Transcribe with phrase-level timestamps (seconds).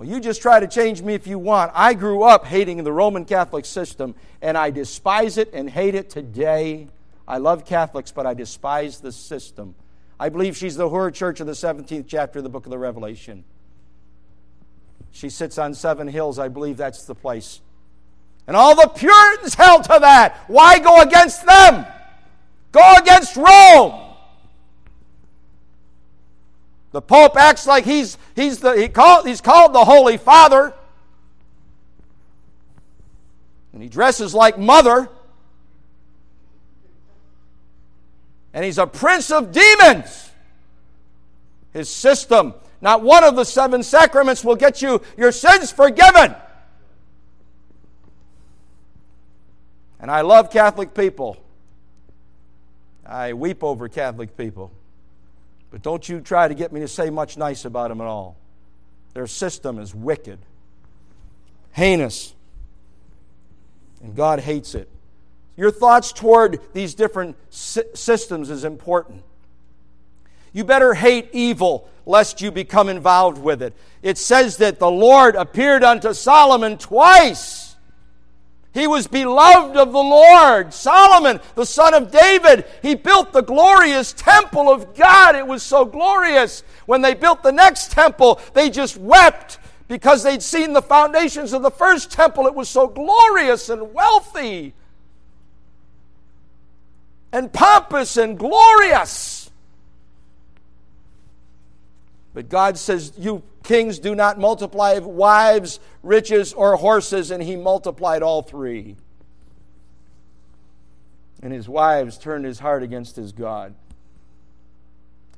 [0.00, 1.72] Well, you just try to change me if you want.
[1.74, 6.08] I grew up hating the Roman Catholic system, and I despise it and hate it
[6.08, 6.88] today.
[7.28, 9.74] I love Catholics, but I despise the system.
[10.18, 12.78] I believe she's the whore church of the 17th chapter of the book of the
[12.78, 13.44] Revelation.
[15.10, 16.38] She sits on seven hills.
[16.38, 17.60] I believe that's the place.
[18.46, 20.44] And all the Puritans held to that.
[20.46, 21.84] Why go against them?
[22.72, 24.09] Go against Rome.
[26.92, 30.74] The Pope acts like he's, he's, the, he he's called the Holy Father.
[33.72, 35.08] And he dresses like mother.
[38.52, 40.30] And he's a prince of demons.
[41.72, 46.34] His system, not one of the seven sacraments will get you your sins forgiven.
[50.00, 51.36] And I love Catholic people.
[53.06, 54.72] I weep over Catholic people.
[55.70, 58.36] But don't you try to get me to say much nice about them at all.
[59.14, 60.38] Their system is wicked,
[61.72, 62.34] heinous,
[64.02, 64.88] and God hates it.
[65.56, 69.22] Your thoughts toward these different systems is important.
[70.52, 73.74] You better hate evil lest you become involved with it.
[74.02, 77.59] It says that the Lord appeared unto Solomon twice
[78.72, 80.72] he was beloved of the Lord.
[80.72, 85.34] Solomon, the son of David, he built the glorious temple of God.
[85.34, 86.62] It was so glorious.
[86.86, 91.62] When they built the next temple, they just wept because they'd seen the foundations of
[91.62, 92.46] the first temple.
[92.46, 94.72] It was so glorious and wealthy
[97.32, 99.39] and pompous and glorious.
[102.32, 108.22] But God says, You kings do not multiply wives, riches, or horses, and he multiplied
[108.22, 108.96] all three.
[111.42, 113.74] And his wives turned his heart against his God.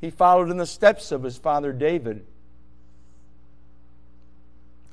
[0.00, 2.26] He followed in the steps of his father David.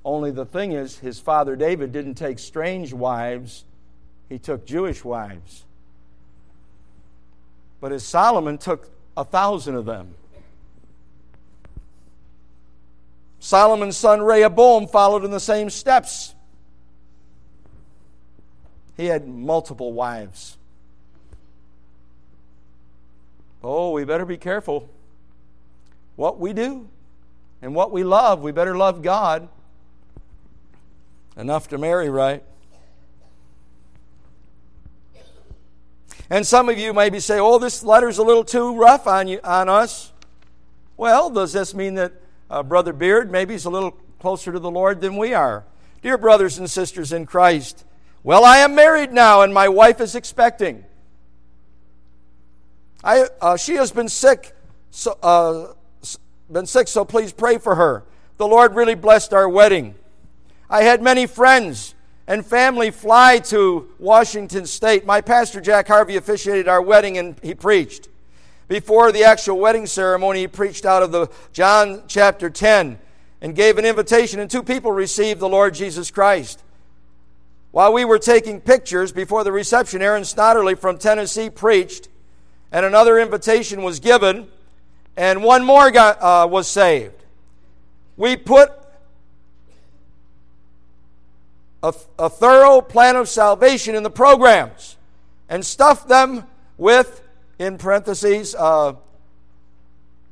[0.06, 3.66] Only the thing is, his father David didn't take strange wives,
[4.30, 5.66] he took Jewish wives.
[7.82, 10.16] But as Solomon took a thousand of them.
[13.40, 16.36] Solomon's son Rehoboam followed in the same steps.
[18.98, 20.58] He had multiple wives.
[23.64, 24.90] Oh, we better be careful
[26.16, 26.88] what we do
[27.62, 28.42] and what we love.
[28.42, 29.48] We better love God
[31.38, 32.44] enough to marry right.
[36.30, 39.40] And some of you maybe say, oh, this letter's a little too rough on, you,
[39.44, 40.12] on us.
[40.96, 42.12] Well, does this mean that
[42.50, 45.66] uh, Brother Beard, maybe he's a little closer to the Lord than we are.
[46.02, 47.86] Dear brothers and sisters in Christ,
[48.24, 50.84] well, I am married now and my wife is expecting.
[53.04, 54.54] I, uh, she has been sick,
[54.92, 55.74] so, uh,
[56.52, 58.04] been sick, so please pray for her.
[58.38, 59.96] The Lord really blessed our wedding.
[60.70, 61.96] I had many friends
[62.28, 65.06] and family fly to Washington State.
[65.06, 68.10] My pastor, Jack Harvey, officiated our wedding and he preached.
[68.70, 73.00] Before the actual wedding ceremony, he preached out of the John chapter 10
[73.42, 76.64] and gave an invitation, and two people received the Lord Jesus Christ.
[77.72, 82.10] While we were taking pictures before the reception, Aaron Snodderly from Tennessee preached,
[82.72, 84.48] and another invitation was given,
[85.18, 87.16] and one more got, uh, was saved.
[88.18, 88.72] We put
[91.82, 94.96] a, a thorough plan of salvation in the programs
[95.48, 96.46] and stuffed them
[96.78, 97.24] with
[97.60, 98.94] in parentheses, uh,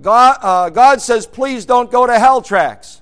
[0.02, 3.02] God, uh, God says, please don't go to hell tracks.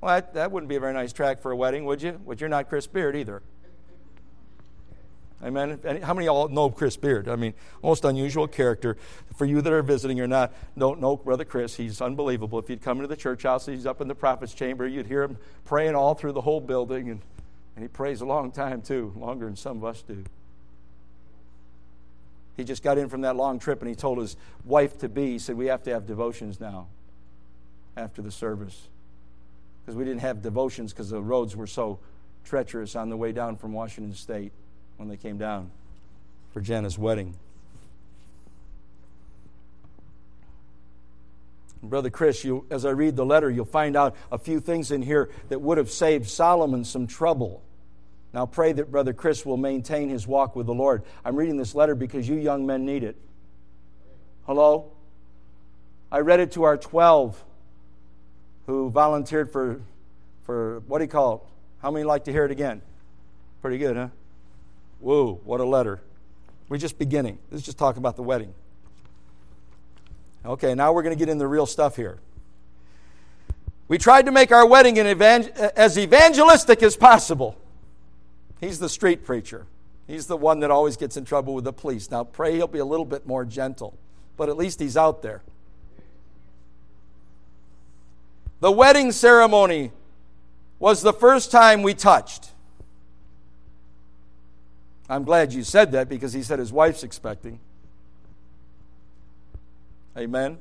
[0.00, 2.20] Well, that, that wouldn't be a very nice track for a wedding, would you?
[2.24, 3.42] Would you're not Chris Beard either.
[5.42, 5.78] Amen.
[6.02, 7.28] How many of y'all know Chris Beard?
[7.28, 8.96] I mean, most unusual character.
[9.36, 11.76] For you that are visiting or not, don't know Brother Chris.
[11.76, 12.58] He's unbelievable.
[12.58, 15.22] If you'd come into the church house, he's up in the prophet's chamber, you'd hear
[15.22, 17.10] him praying all through the whole building.
[17.10, 17.20] And,
[17.74, 20.24] and he prays a long time, too, longer than some of us do.
[22.56, 25.32] He just got in from that long trip and he told his wife to be,
[25.32, 26.86] he said, We have to have devotions now
[27.96, 28.88] after the service.
[29.84, 31.98] Because we didn't have devotions because the roads were so
[32.44, 34.52] treacherous on the way down from Washington State
[34.96, 35.70] when they came down
[36.52, 37.34] for Jenna's wedding.
[41.82, 45.02] Brother Chris, you, as I read the letter, you'll find out a few things in
[45.02, 47.62] here that would have saved Solomon some trouble.
[48.36, 51.04] Now pray that Brother Chris will maintain his walk with the Lord.
[51.24, 53.16] I'm reading this letter because you young men need it.
[54.44, 54.92] Hello?
[56.12, 57.42] I read it to our 12
[58.66, 59.80] who volunteered for,
[60.44, 61.40] for what do you call it?
[61.80, 62.82] How many like to hear it again?
[63.62, 64.08] Pretty good, huh?
[65.00, 66.02] Whoa, what a letter.
[66.68, 67.38] We're just beginning.
[67.50, 68.52] Let's just talk about the wedding.
[70.44, 72.18] Okay, now we're going to get into the real stuff here.
[73.88, 77.56] We tried to make our wedding as evangelistic as possible.
[78.60, 79.66] He's the street preacher.
[80.06, 82.10] He's the one that always gets in trouble with the police.
[82.10, 83.98] Now, pray he'll be a little bit more gentle,
[84.36, 85.42] but at least he's out there.
[88.60, 89.92] The wedding ceremony
[90.78, 92.50] was the first time we touched.
[95.08, 97.60] I'm glad you said that because he said his wife's expecting.
[100.16, 100.58] Amen.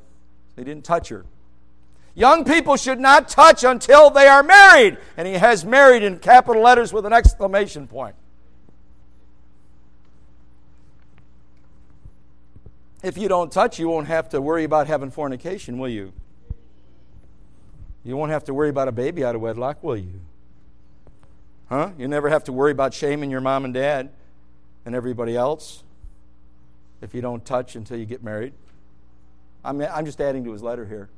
[0.55, 1.25] He didn't touch her.
[2.15, 4.97] Young people should not touch until they are married.
[5.17, 8.15] And he has married in capital letters with an exclamation point.
[13.03, 16.13] If you don't touch, you won't have to worry about having fornication, will you?
[18.03, 20.21] You won't have to worry about a baby out of wedlock, will you?
[21.69, 21.91] Huh?
[21.97, 24.09] You never have to worry about shaming your mom and dad
[24.85, 25.83] and everybody else
[27.01, 28.53] if you don't touch until you get married.
[29.63, 31.09] I'm, I'm just adding to his letter here.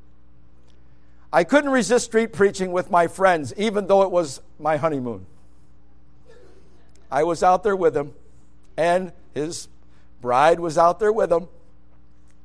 [1.32, 5.26] I couldn't resist street preaching with my friends, even though it was my honeymoon.
[7.10, 8.12] I was out there with him,
[8.76, 9.68] and his
[10.20, 11.48] bride was out there with him.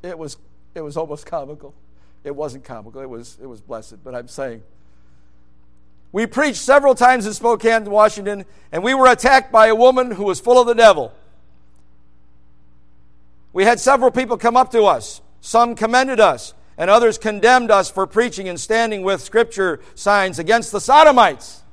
[0.01, 0.37] It was,
[0.75, 1.73] it was almost comical.
[2.23, 4.63] It wasn't comical, it was, it was blessed, but I'm saying.
[6.11, 10.25] We preached several times in Spokane, Washington, and we were attacked by a woman who
[10.25, 11.11] was full of the devil.
[13.51, 15.21] We had several people come up to us.
[15.41, 20.71] Some commended us and others condemned us for preaching and standing with scripture signs against
[20.71, 21.63] the sodomites.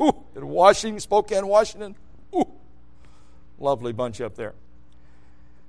[0.00, 1.94] Ooh, in Washington, Spokane, Washington.
[2.34, 2.48] Ooh,
[3.58, 4.54] lovely bunch up there.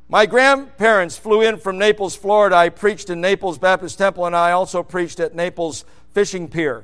[0.09, 2.55] My grandparents flew in from Naples, Florida.
[2.57, 6.83] I preached in Naples Baptist Temple, and I also preached at Naples Fishing Pier.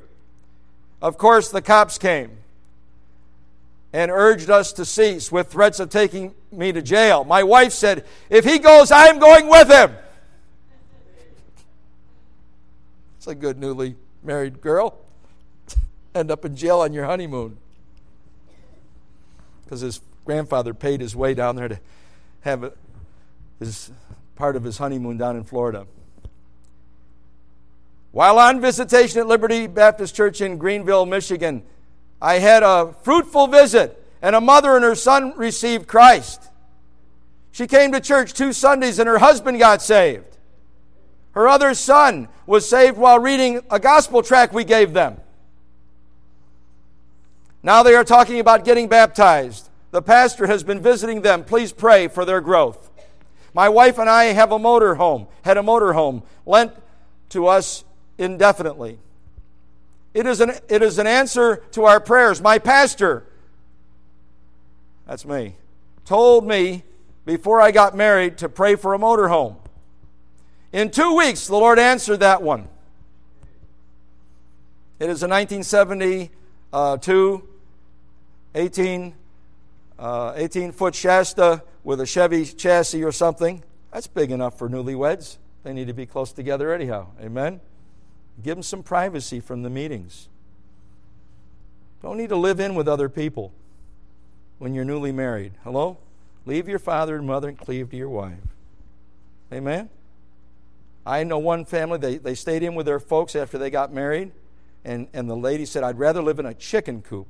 [1.02, 2.38] Of course, the cops came
[3.92, 7.24] and urged us to cease with threats of taking me to jail.
[7.24, 9.94] My wife said, If he goes, I'm going with him.
[13.28, 14.98] A good newly married girl.
[16.14, 17.58] End up in jail on your honeymoon.
[19.64, 21.78] Because his grandfather paid his way down there to
[22.40, 22.72] have
[23.58, 23.90] his
[24.34, 25.86] part of his honeymoon down in Florida.
[28.12, 31.62] While on visitation at Liberty Baptist Church in Greenville, Michigan,
[32.20, 36.42] I had a fruitful visit, and a mother and her son received Christ.
[37.52, 40.37] She came to church two Sundays, and her husband got saved.
[41.38, 45.18] Her other son was saved while reading a gospel tract we gave them.
[47.62, 49.70] Now they are talking about getting baptized.
[49.92, 51.44] The pastor has been visiting them.
[51.44, 52.90] Please pray for their growth.
[53.54, 56.72] My wife and I have a motor home, had a motor home lent
[57.28, 57.84] to us
[58.18, 58.98] indefinitely.
[60.14, 62.42] It is an, it is an answer to our prayers.
[62.42, 63.24] My pastor,
[65.06, 65.54] that's me,
[66.04, 66.82] told me
[67.24, 69.58] before I got married to pray for a motor home.
[70.72, 72.68] In two weeks, the Lord answered that one.
[74.98, 77.48] It is a 1972
[78.54, 79.14] 18,
[79.98, 83.62] uh, 18 foot Shasta with a Chevy chassis or something.
[83.92, 85.38] That's big enough for newlyweds.
[85.62, 87.08] They need to be close together anyhow.
[87.20, 87.60] Amen?
[88.42, 90.28] Give them some privacy from the meetings.
[92.02, 93.52] Don't need to live in with other people
[94.58, 95.52] when you're newly married.
[95.64, 95.98] Hello?
[96.46, 98.38] Leave your father and mother and cleave to your wife.
[99.52, 99.90] Amen?
[101.08, 104.30] I know one family, they, they stayed in with their folks after they got married,
[104.84, 107.28] and, and the lady said, I'd rather live in a chicken coop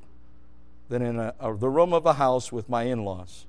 [0.89, 3.47] than in a, a, the room of a house with my in laws.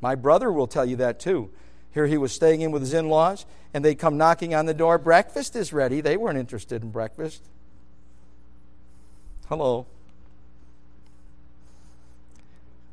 [0.00, 1.50] My brother will tell you that too.
[1.92, 4.74] Here he was staying in with his in laws, and they come knocking on the
[4.74, 4.98] door.
[4.98, 6.00] Breakfast is ready.
[6.00, 7.40] They weren't interested in breakfast.
[9.48, 9.86] Hello.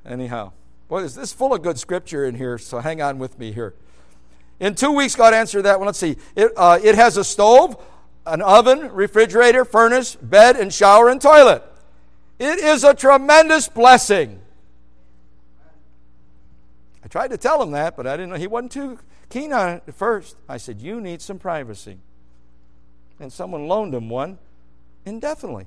[0.05, 0.51] Anyhow,
[0.87, 3.73] boy, is this full of good scripture in here, so hang on with me here.
[4.61, 5.87] In two weeks, God answered that one.
[5.87, 6.17] Let's see.
[6.35, 7.83] It, uh, it has a stove,
[8.27, 11.63] an oven, refrigerator, furnace, bed, and shower and toilet.
[12.37, 14.39] It is a tremendous blessing.
[17.03, 18.35] I tried to tell him that, but I didn't know.
[18.35, 18.99] He wasn't too
[19.31, 20.37] keen on it at first.
[20.47, 21.97] I said, You need some privacy.
[23.19, 24.37] And someone loaned him one
[25.05, 25.65] indefinitely.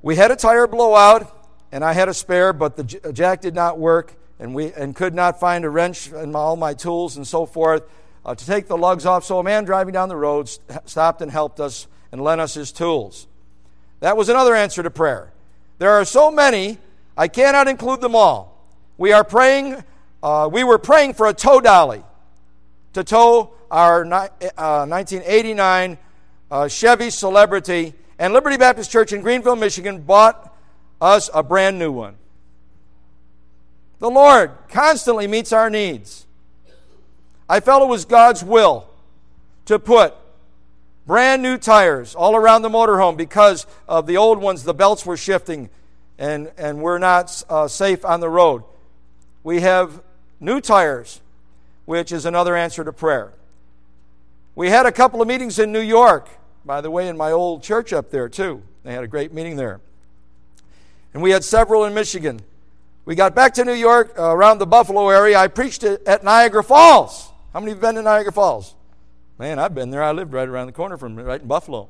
[0.00, 3.80] We had a tire blowout, and I had a spare, but the jack did not
[3.80, 7.46] work and, we, and could not find a wrench and all my tools and so
[7.46, 7.82] forth
[8.24, 9.24] uh, to take the lugs off.
[9.24, 10.48] So a man driving down the road
[10.86, 13.26] stopped and helped us and lent us his tools.
[14.00, 15.32] That was another answer to prayer.
[15.78, 16.78] There are so many,
[17.16, 18.66] I cannot include them all.
[18.96, 19.82] We are praying,
[20.22, 22.02] uh, we were praying for a tow dolly
[22.94, 25.98] to tow our uh, 1989
[26.50, 30.56] uh, Chevy Celebrity, and Liberty Baptist Church in Greenville, Michigan bought
[31.00, 32.16] us a brand new one.
[33.98, 36.26] The Lord constantly meets our needs.
[37.48, 38.88] I felt it was God's will
[39.64, 40.14] to put
[41.08, 45.16] Brand new tires all around the motorhome because of the old ones, the belts were
[45.16, 45.70] shifting
[46.18, 48.62] and, and we're not uh, safe on the road.
[49.42, 50.02] We have
[50.38, 51.22] new tires,
[51.86, 53.32] which is another answer to prayer.
[54.54, 56.28] We had a couple of meetings in New York,
[56.62, 58.62] by the way, in my old church up there, too.
[58.84, 59.80] They had a great meeting there.
[61.14, 62.42] And we had several in Michigan.
[63.08, 65.38] We got back to New York, uh, around the Buffalo area.
[65.38, 67.30] I preached at Niagara Falls.
[67.54, 68.74] How many have been to Niagara Falls?
[69.38, 70.02] Man, I've been there.
[70.02, 71.88] I lived right around the corner from right in Buffalo.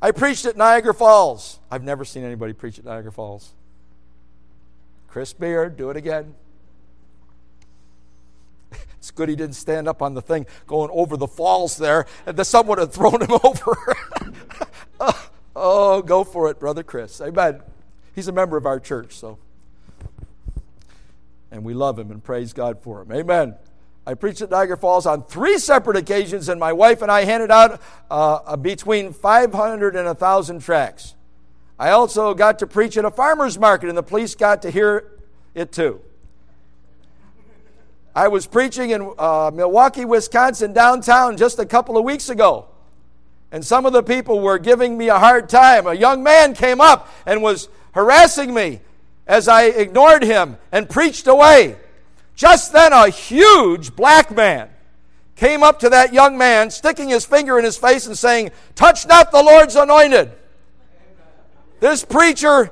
[0.00, 1.58] I preached at Niagara Falls.
[1.68, 3.54] I've never seen anybody preach at Niagara Falls.
[5.08, 6.36] Chris Beard, do it again.
[8.98, 12.36] It's good he didn't stand up on the thing going over the falls there, and
[12.36, 13.96] the sun would have thrown him over.
[15.56, 17.20] oh, go for it, Brother Chris.
[17.20, 17.62] Amen.
[18.14, 19.38] He's a member of our church, so.
[21.52, 23.12] And we love him and praise God for him.
[23.12, 23.54] Amen.
[24.06, 27.50] I preached at Niagara Falls on three separate occasions, and my wife and I handed
[27.50, 27.80] out
[28.10, 31.14] uh, between 500 and 1,000 tracts.
[31.78, 35.12] I also got to preach at a farmer's market, and the police got to hear
[35.54, 36.00] it too.
[38.14, 42.66] I was preaching in uh, Milwaukee, Wisconsin, downtown, just a couple of weeks ago.
[43.52, 45.86] And some of the people were giving me a hard time.
[45.86, 48.80] A young man came up and was harassing me
[49.26, 51.76] as I ignored him and preached away.
[52.34, 54.68] Just then, a huge black man
[55.36, 59.06] came up to that young man, sticking his finger in his face and saying, Touch
[59.06, 60.30] not the Lord's anointed.
[61.80, 62.70] This preacher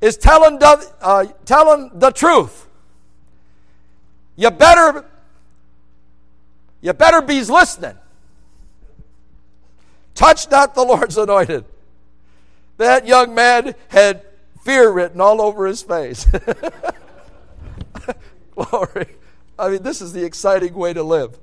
[0.00, 2.68] is telling the, uh, telling the truth.
[4.36, 5.04] You better,
[6.82, 7.96] you better be listening.
[10.14, 11.64] Touch not the Lord's anointed.
[12.76, 14.24] That young man had
[14.64, 16.26] fear written all over his face.
[18.54, 19.16] Glory.
[19.58, 21.38] I mean, this is the exciting way to live.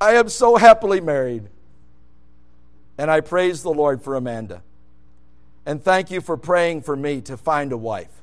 [0.00, 1.48] I am so happily married.
[2.98, 4.62] And I praise the Lord for Amanda.
[5.66, 8.22] And thank you for praying for me to find a wife.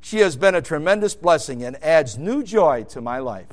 [0.00, 3.48] She has been a tremendous blessing and adds new joy to my life.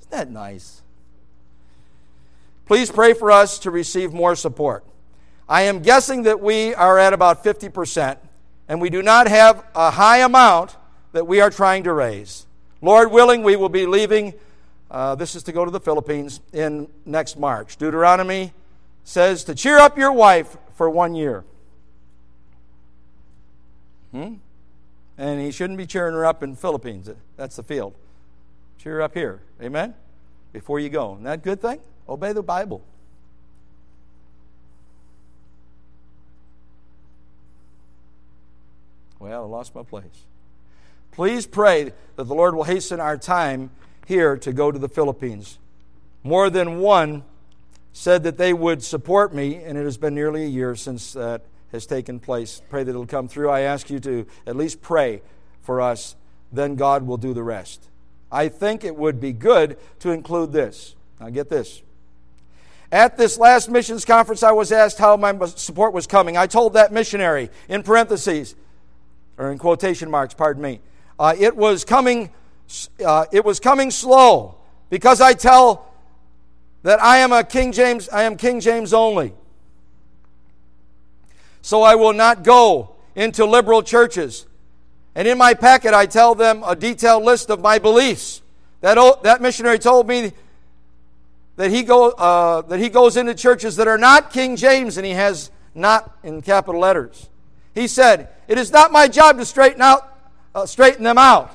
[0.00, 0.82] Isn't that nice?
[2.66, 4.84] Please pray for us to receive more support.
[5.48, 8.18] I am guessing that we are at about 50%,
[8.68, 10.76] and we do not have a high amount
[11.12, 12.46] that we are trying to raise.
[12.82, 14.34] Lord willing, we will be leaving.
[14.90, 17.76] Uh, this is to go to the Philippines in next March.
[17.76, 18.52] Deuteronomy
[19.04, 21.44] says to cheer up your wife for one year.
[24.10, 24.34] Hmm?
[25.16, 27.08] And he shouldn't be cheering her up in Philippines.
[27.36, 27.94] That's the field.
[28.78, 29.40] Cheer up here.
[29.62, 29.94] Amen?
[30.52, 31.12] Before you go.
[31.12, 31.80] Isn't that a good thing?
[32.08, 32.82] Obey the Bible.
[39.18, 40.24] Well, I lost my place.
[41.12, 43.70] Please pray that the Lord will hasten our time
[44.06, 45.58] here to go to the Philippines.
[46.22, 47.24] More than one
[47.92, 51.42] said that they would support me, and it has been nearly a year since that
[51.72, 52.60] has taken place.
[52.68, 53.48] Pray that it'll come through.
[53.48, 55.22] I ask you to at least pray
[55.62, 56.14] for us,
[56.52, 57.88] then God will do the rest.
[58.30, 60.94] I think it would be good to include this.
[61.20, 61.82] Now, get this.
[62.92, 66.36] At this last missions conference, I was asked how my support was coming.
[66.36, 68.54] I told that missionary, in parentheses,
[69.38, 70.80] or in quotation marks, pardon me,
[71.18, 72.30] uh, it was coming.
[73.04, 74.56] Uh, it was coming slow
[74.90, 75.92] because I tell
[76.82, 78.08] that I am a King James.
[78.08, 79.32] I am King James only.
[81.62, 84.46] So I will not go into liberal churches.
[85.14, 88.42] And in my packet, I tell them a detailed list of my beliefs.
[88.82, 90.32] That, that missionary told me
[91.56, 95.06] that he, go, uh, that he goes into churches that are not King James, and
[95.06, 97.28] he has not in capital letters.
[97.76, 100.16] He said, It is not my job to straighten out
[100.56, 101.54] uh, straighten them out.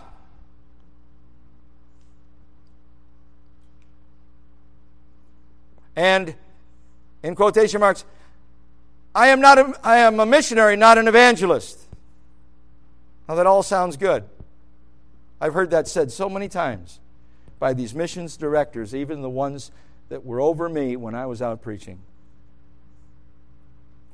[5.96, 6.36] And
[7.24, 8.06] in quotation marks,
[9.16, 11.80] I am not a, I am a missionary, not an evangelist.
[13.28, 14.24] Now that all sounds good.
[15.42, 17.00] I've heard that said so many times
[17.60, 19.72] by these missions directors, even the ones
[20.10, 22.00] that were over me when I was out preaching.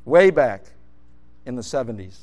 [0.05, 0.63] Way back
[1.47, 2.17] in the 70s.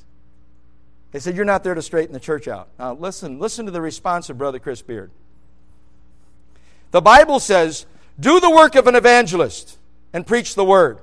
[1.10, 2.68] They said, You're not there to straighten the church out.
[2.78, 5.10] Now, listen, listen to the response of Brother Chris Beard.
[6.90, 7.86] The Bible says,
[8.20, 9.78] Do the work of an evangelist
[10.12, 10.98] and preach the word.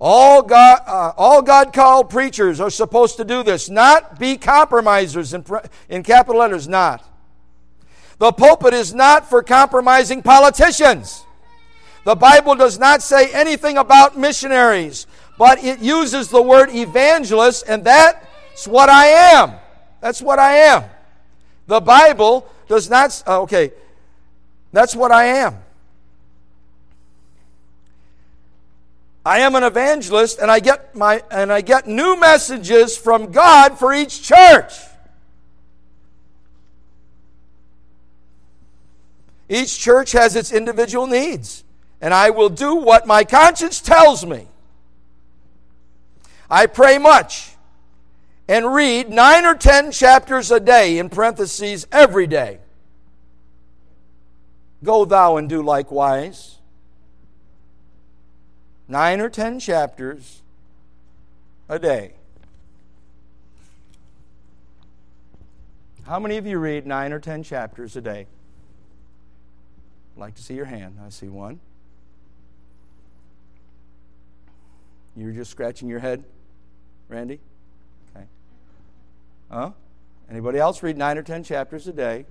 [0.00, 5.34] All God, uh, all God called preachers are supposed to do this, not be compromisers
[5.34, 5.44] in,
[5.88, 7.04] in capital letters, not.
[8.18, 11.24] The pulpit is not for compromising politicians.
[12.04, 15.06] The Bible does not say anything about missionaries,
[15.38, 19.54] but it uses the word evangelist, and that's what I am.
[20.00, 20.84] That's what I am.
[21.68, 23.72] The Bible does not, uh, okay,
[24.72, 25.56] that's what I am.
[29.24, 33.78] I am an evangelist and I get my and I get new messages from God
[33.78, 34.72] for each church.
[39.50, 41.62] Each church has its individual needs,
[42.00, 44.47] and I will do what my conscience tells me.
[46.50, 47.52] I pray much
[48.48, 52.60] and read nine or ten chapters a day, in parentheses, every day.
[54.82, 56.56] Go thou and do likewise.
[58.86, 60.40] Nine or ten chapters
[61.68, 62.12] a day.
[66.06, 68.26] How many of you read nine or ten chapters a day?
[70.16, 70.98] I'd like to see your hand.
[71.04, 71.60] I see one.
[75.14, 76.24] You're just scratching your head,
[77.08, 77.40] Randy?
[78.14, 78.26] Okay.
[79.50, 79.72] Huh?
[80.30, 82.26] Anybody else read nine or ten chapters a day?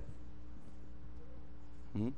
[1.92, 2.08] Hmm?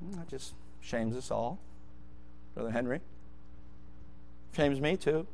[0.00, 1.58] hmm that just shames us all.
[2.54, 3.00] Brother Henry?
[4.54, 5.26] Shames me too.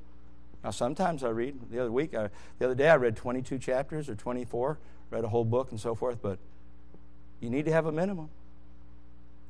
[0.64, 1.56] Now, sometimes I read.
[1.70, 4.78] The other week, I, the other day, I read 22 chapters or 24
[5.12, 6.38] read a whole book and so forth, but
[7.40, 8.30] you need to have a minimum.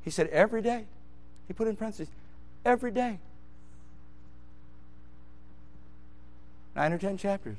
[0.01, 0.85] He said, every day.
[1.47, 2.09] He put in parentheses,
[2.65, 3.19] every day.
[6.75, 7.57] Nine or ten chapters.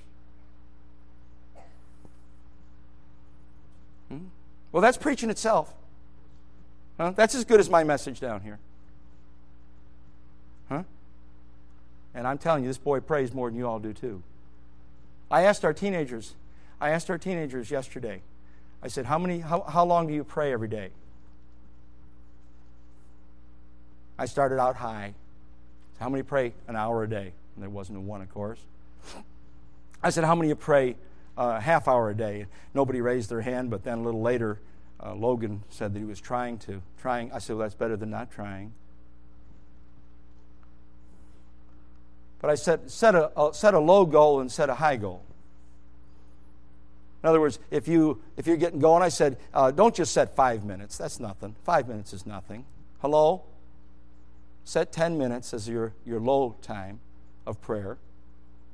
[4.09, 4.27] Hmm?
[4.73, 5.73] Well, that's preaching itself.
[6.99, 7.13] Huh?
[7.17, 8.59] That's as good as my message down here.
[10.69, 10.83] Huh?
[12.15, 14.23] And I'm telling you, this boy prays more than you all do, too.
[15.31, 16.35] I asked our teenagers,
[16.81, 18.23] I asked our teenagers yesterday,
[18.83, 20.91] I said, How, many, how, how long do you pray every day?
[24.19, 25.15] I started out high.
[25.99, 27.33] How many pray an hour a day?
[27.55, 28.61] And there wasn't a one, of course.
[30.03, 30.97] I said, How many you pray
[31.37, 32.47] a half hour a day?
[32.75, 34.59] Nobody raised their hand, but then a little later,
[35.03, 36.83] uh, Logan said that he was trying to.
[37.01, 37.33] Trying.
[37.33, 38.73] I said, Well, that's better than not trying.
[42.41, 45.23] But I said, set a, a, set a low goal and set a high goal.
[47.23, 50.37] In other words, if, you, if you're getting going, I said, uh, don't just set
[50.37, 50.99] five minutes.
[50.99, 51.57] That's nothing.
[51.65, 52.67] Five minutes is nothing.
[53.01, 53.45] Hello?
[54.65, 57.01] Set 10 minutes as your, your low time
[57.47, 57.99] of prayer.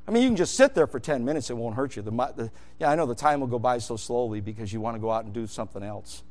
[0.07, 2.03] I mean, you can just sit there for 10 minutes, it won't hurt you.
[2.03, 4.97] The, the, yeah, I know the time will go by so slowly because you want
[4.97, 6.23] to go out and do something else.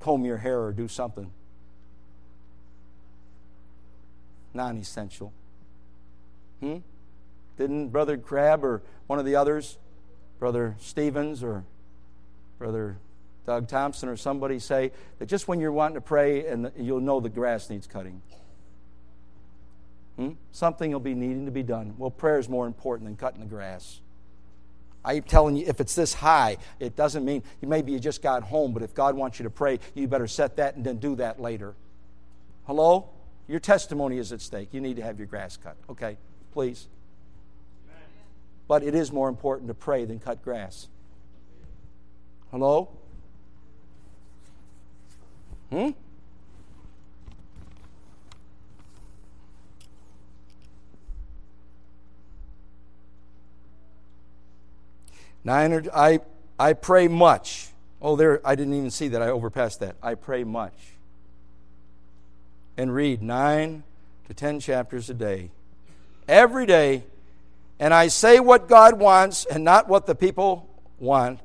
[0.00, 1.30] Comb your hair or do something
[4.54, 5.32] non essential.
[6.60, 6.78] Hmm?
[7.58, 9.78] Didn't Brother Crabb or one of the others
[10.38, 11.64] Brother Stevens or
[12.58, 12.96] Brother
[13.46, 17.20] Doug Thompson or somebody say that just when you're wanting to pray and you'll know
[17.20, 18.22] the grass needs cutting.
[20.16, 20.30] Hmm?
[20.52, 21.94] Something will be needing to be done.
[21.98, 24.00] Well, prayer is more important than cutting the grass.
[25.04, 28.72] I'm telling you, if it's this high, it doesn't mean maybe you just got home,
[28.72, 31.40] but if God wants you to pray, you better set that and then do that
[31.40, 31.74] later.
[32.66, 33.10] Hello?
[33.46, 34.68] Your testimony is at stake.
[34.72, 35.76] You need to have your grass cut.
[35.90, 36.16] Okay,
[36.52, 36.86] please.
[38.66, 40.88] But it is more important to pray than cut grass.
[42.50, 42.88] Hello?
[45.70, 45.90] Hmm?
[55.44, 56.20] Nine, I,
[56.58, 57.68] I pray much.
[58.00, 59.22] Oh, there, I didn't even see that.
[59.22, 59.96] I overpassed that.
[60.02, 60.74] I pray much.
[62.76, 63.84] And read nine
[64.26, 65.50] to ten chapters a day.
[66.26, 67.04] Every day
[67.78, 71.40] and I say what God wants and not what the people want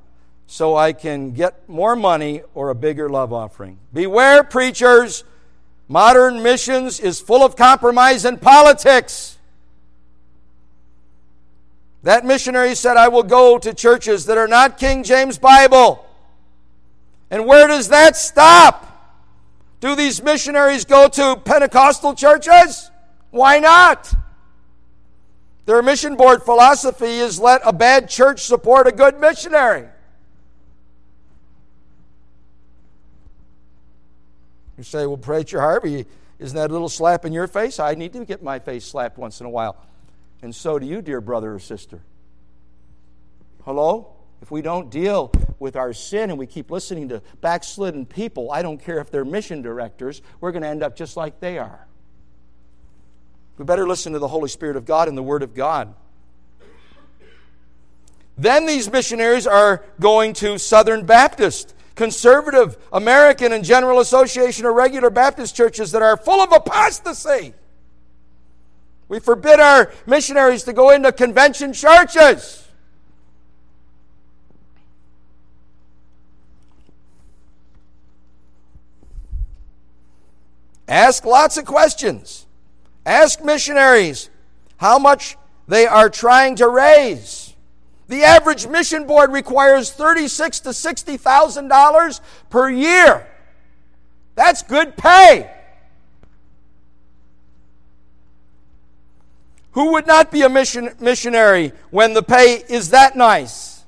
[0.47, 3.79] so I can get more money or a bigger love offering.
[3.93, 5.23] Beware, preachers.
[5.87, 9.38] Modern missions is full of compromise and politics.
[12.03, 16.05] That missionary said, I will go to churches that are not King James Bible.
[17.29, 18.85] And where does that stop?
[19.79, 22.89] Do these missionaries go to Pentecostal churches?
[23.31, 24.13] Why not?
[25.65, 29.87] Their mission board philosophy is let a bad church support a good missionary.
[34.77, 36.05] You say, well, Preacher Harvey,
[36.39, 37.79] isn't that a little slap in your face?
[37.79, 39.75] I need to get my face slapped once in a while.
[40.41, 42.01] And so do you, dear brother or sister.
[43.63, 44.13] Hello?
[44.41, 48.61] If we don't deal with our sin and we keep listening to backslidden people, I
[48.61, 51.85] don't care if they're mission directors, we're going to end up just like they are.
[53.57, 55.93] We better listen to the Holy Spirit of God and the Word of God.
[58.37, 65.09] Then these missionaries are going to Southern Baptist, conservative, American, and General Association of Regular
[65.09, 67.53] Baptist churches that are full of apostasy.
[69.09, 72.67] We forbid our missionaries to go into convention churches.
[80.87, 82.45] Ask lots of questions.
[83.05, 84.29] Ask missionaries
[84.77, 87.53] how much they are trying to raise.
[88.07, 93.27] The average mission board requires thirty-six to sixty thousand dollars per year.
[94.33, 95.51] That's good pay.
[99.71, 103.83] Who would not be a mission, missionary when the pay is that nice?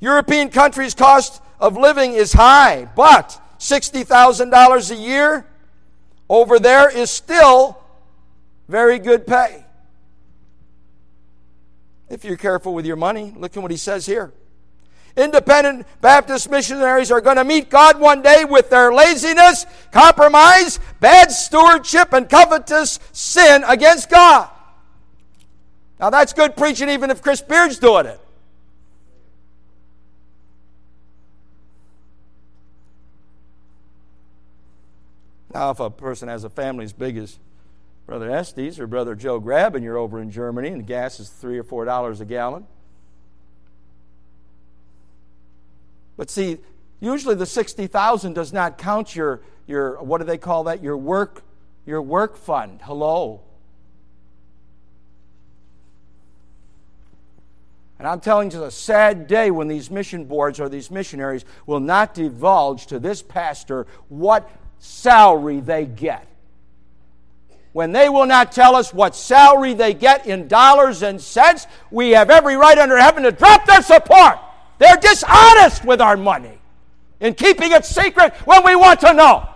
[0.00, 5.46] European countries' cost of living is high, but $60,000 a year
[6.28, 7.78] over there is still
[8.68, 9.64] very good pay.
[12.08, 14.32] If you're careful with your money, look at what he says here.
[15.16, 21.32] Independent Baptist missionaries are going to meet God one day with their laziness, compromise, bad
[21.32, 24.50] stewardship, and covetous sin against God.
[25.98, 28.20] Now that's good preaching, even if Chris Beard's doing it.
[35.54, 37.38] Now, if a person has a family as big as
[38.06, 41.30] Brother Estes or Brother Joe Grab, and you're over in Germany and the gas is
[41.30, 42.66] three or four dollars a gallon,
[46.16, 46.58] But see,
[47.00, 50.82] usually the 60,000 does not count your, your, what do they call that?
[50.82, 51.42] Your work,
[51.84, 52.80] your work fund.
[52.82, 53.42] Hello.
[57.98, 61.44] And I'm telling you, it's a sad day when these mission boards or these missionaries
[61.66, 66.26] will not divulge to this pastor what salary they get.
[67.72, 72.10] When they will not tell us what salary they get in dollars and cents, we
[72.10, 74.38] have every right under heaven to drop their support.
[74.78, 76.58] They're dishonest with our money
[77.20, 79.48] in keeping it secret when we want to know.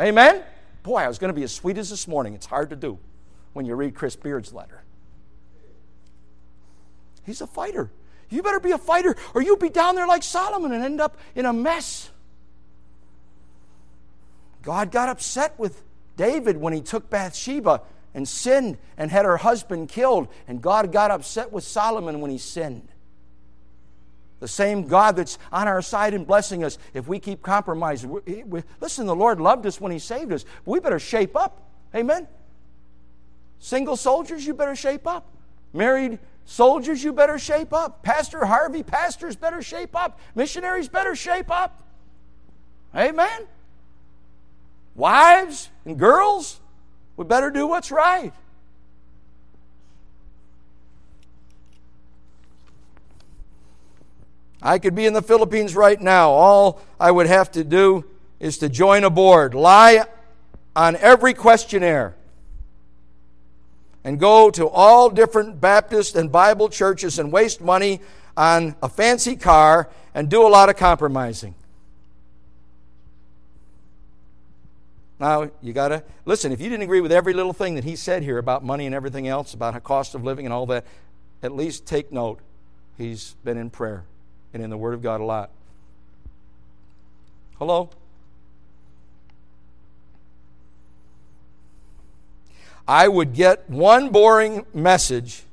[0.00, 0.42] Amen?
[0.82, 2.34] Boy, I was going to be as sweet as this morning.
[2.34, 2.98] It's hard to do
[3.52, 4.82] when you read Chris Beard's letter.
[7.24, 7.90] He's a fighter.
[8.30, 11.16] You better be a fighter, or you'll be down there like Solomon and end up
[11.34, 12.10] in a mess.
[14.62, 15.82] God got upset with
[16.16, 17.82] David when he took Bathsheba
[18.14, 22.38] and sinned and had her husband killed, and God got upset with Solomon when he
[22.38, 22.88] sinned.
[24.42, 28.10] The same God that's on our side and blessing us, if we keep compromising.
[28.10, 30.44] We, we, listen, the Lord loved us when He saved us.
[30.64, 31.62] we better shape up.
[31.94, 32.26] Amen?
[33.60, 35.28] Single soldiers, you better shape up.
[35.72, 38.02] Married soldiers, you better shape up.
[38.02, 40.18] Pastor Harvey, pastors better shape up.
[40.34, 41.80] Missionaries better shape up.
[42.96, 43.46] Amen?
[44.96, 46.58] Wives and girls,
[47.16, 48.32] we better do what's right.
[54.62, 56.30] I could be in the Philippines right now.
[56.30, 58.04] All I would have to do
[58.38, 60.04] is to join a board, lie
[60.76, 62.14] on every questionnaire,
[64.04, 68.00] and go to all different Baptist and Bible churches and waste money
[68.36, 71.54] on a fancy car and do a lot of compromising.
[75.18, 77.94] Now, you got to listen, if you didn't agree with every little thing that he
[77.94, 80.84] said here about money and everything else, about cost of living and all that,
[81.42, 82.40] at least take note.
[82.98, 84.04] He's been in prayer
[84.52, 85.50] and in the Word of God a lot.
[87.58, 87.90] Hello?
[92.86, 95.44] I would get one boring message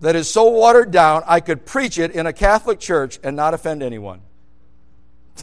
[0.00, 3.54] that is so watered down I could preach it in a Catholic church and not
[3.54, 4.20] offend anyone.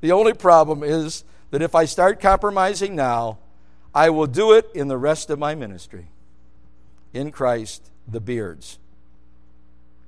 [0.00, 3.38] the only problem is that if I start compromising now,
[3.94, 6.08] I will do it in the rest of my ministry
[7.12, 8.78] in Christ the beards.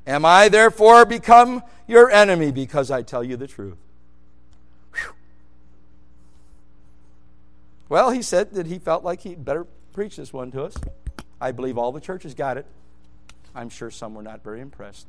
[0.06, 3.76] Am I therefore become your enemy because I tell you the truth?
[4.94, 5.12] Whew.
[7.88, 10.74] Well, he said that he felt like he'd better preach this one to us.
[11.40, 12.66] I believe all the churches got it.
[13.54, 15.06] I'm sure some were not very impressed.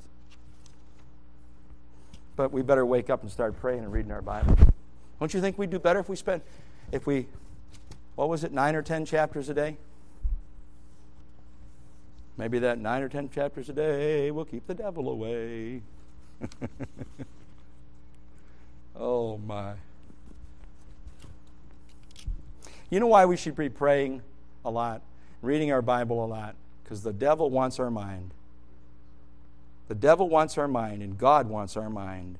[2.36, 4.58] But we better wake up and start praying and reading our Bible.
[5.20, 6.44] Don't you think we'd do better if we spent,
[6.92, 7.28] if we,
[8.16, 9.78] what was it, nine or ten chapters a day?
[12.40, 15.82] Maybe that nine or ten chapters a day will keep the devil away.
[18.96, 19.74] oh, my.
[22.90, 24.22] You know why we should be praying
[24.64, 25.02] a lot,
[25.42, 26.56] reading our Bible a lot?
[26.82, 28.32] Because the devil wants our mind.
[29.90, 32.38] The devil wants our mind, and God wants our mind.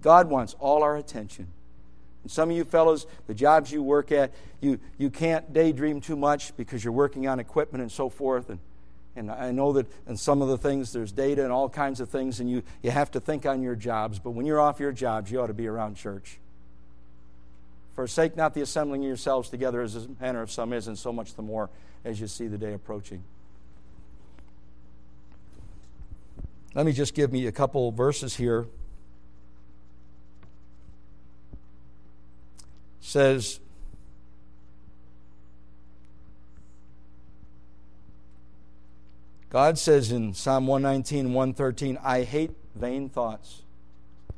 [0.00, 1.48] God wants all our attention.
[2.22, 6.14] And some of you fellows, the jobs you work at, you, you can't daydream too
[6.14, 8.48] much because you're working on equipment and so forth.
[8.48, 8.60] And
[9.18, 12.08] and I know that in some of the things there's data and all kinds of
[12.08, 14.92] things, and you, you have to think on your jobs, but when you're off your
[14.92, 16.38] jobs, you ought to be around church.
[17.94, 21.34] Forsake not the assembling yourselves together as a manner of some is, and so much
[21.34, 21.68] the more
[22.04, 23.24] as you see the day approaching.
[26.74, 28.66] Let me just give me a couple verses here.
[31.50, 31.58] It
[33.00, 33.58] says
[39.50, 43.62] God says in Psalm 119, 113, I hate vain thoughts.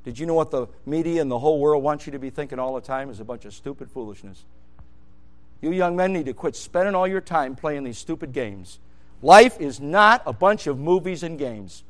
[0.05, 2.59] Did you know what the media and the whole world wants you to be thinking
[2.59, 4.45] all the time is a bunch of stupid foolishness?
[5.61, 8.79] You young men need to quit spending all your time playing these stupid games.
[9.21, 11.85] Life is not a bunch of movies and games.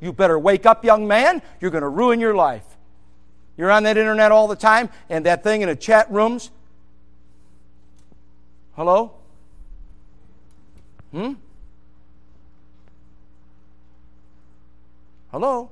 [0.00, 1.40] You better wake up, young man.
[1.60, 2.66] You're going to ruin your life.
[3.56, 6.50] You're on that internet all the time and that thing in the chat rooms.
[8.74, 9.12] Hello?
[11.12, 11.34] Hmm?
[15.34, 15.68] Hello?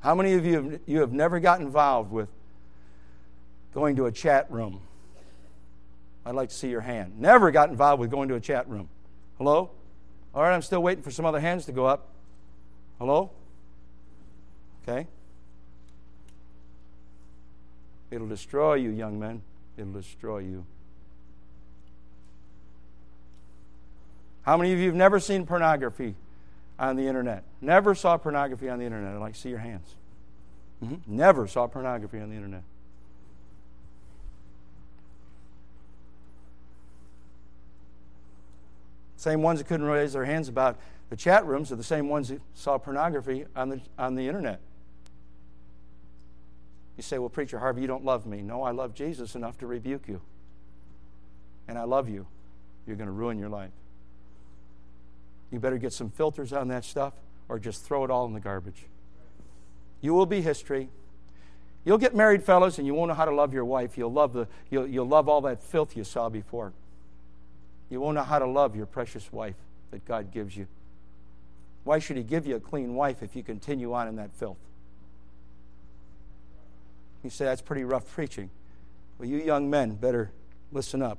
[0.00, 2.28] How many of you have, you have never got involved with
[3.72, 4.82] going to a chat room?
[6.26, 7.18] I'd like to see your hand.
[7.18, 8.90] Never got involved with going to a chat room.
[9.38, 9.70] Hello?
[10.34, 12.10] All right, I'm still waiting for some other hands to go up.
[12.98, 13.30] Hello?
[14.86, 15.06] Okay.
[18.10, 19.40] It'll destroy you, young men.
[19.78, 20.66] It'll destroy you.
[24.48, 26.14] How many of you have never seen pornography
[26.78, 27.44] on the internet?
[27.60, 29.12] Never saw pornography on the internet?
[29.14, 29.94] I'd like to see your hands.
[30.82, 30.94] Mm-hmm.
[31.06, 32.62] Never saw pornography on the internet.
[39.18, 40.78] Same ones that couldn't raise their hands about
[41.10, 44.60] the chat rooms are the same ones that saw pornography on the, on the internet.
[46.96, 48.40] You say, Well, Preacher Harvey, you don't love me.
[48.40, 50.22] No, I love Jesus enough to rebuke you.
[51.68, 52.26] And I love you.
[52.86, 53.72] You're going to ruin your life.
[55.50, 57.14] You better get some filters on that stuff
[57.48, 58.86] or just throw it all in the garbage.
[60.00, 60.90] You will be history.
[61.84, 63.96] You'll get married, fellas, and you won't know how to love your wife.
[63.96, 66.72] You'll love, the, you'll, you'll love all that filth you saw before.
[67.88, 69.56] You won't know how to love your precious wife
[69.90, 70.66] that God gives you.
[71.84, 74.58] Why should He give you a clean wife if you continue on in that filth?
[77.24, 78.50] You say, that's pretty rough preaching.
[79.18, 80.30] Well, you young men better
[80.70, 81.18] listen up.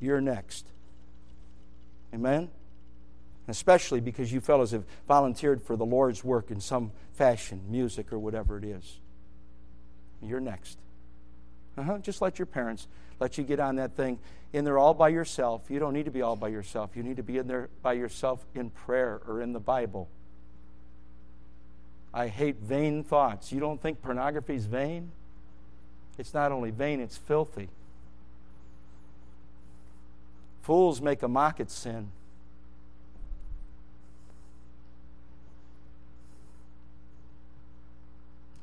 [0.00, 0.66] You're next.
[2.14, 2.50] Amen?
[3.48, 8.18] Especially because you fellows have volunteered for the Lord's work in some fashion, music or
[8.18, 8.98] whatever it is.
[10.22, 10.78] You're next.
[11.76, 11.98] Uh-huh.
[11.98, 12.88] Just let your parents
[13.20, 14.18] let you get on that thing
[14.52, 15.62] in there all by yourself.
[15.68, 16.96] You don't need to be all by yourself.
[16.96, 20.08] You need to be in there by yourself in prayer or in the Bible.
[22.12, 23.52] I hate vain thoughts.
[23.52, 25.12] You don't think pornography is vain?
[26.18, 27.68] It's not only vain, it's filthy.
[30.62, 32.10] Fools make a mock at sin.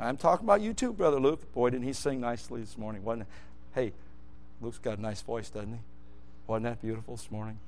[0.03, 1.53] I'm talking about you too, Brother Luke.
[1.53, 3.27] Boy, didn't he sing nicely this morning, wasn't it?
[3.73, 3.93] Hey,
[4.61, 5.79] Luke's got a nice voice, doesn't he?
[6.47, 7.59] Wasn't that beautiful this morning?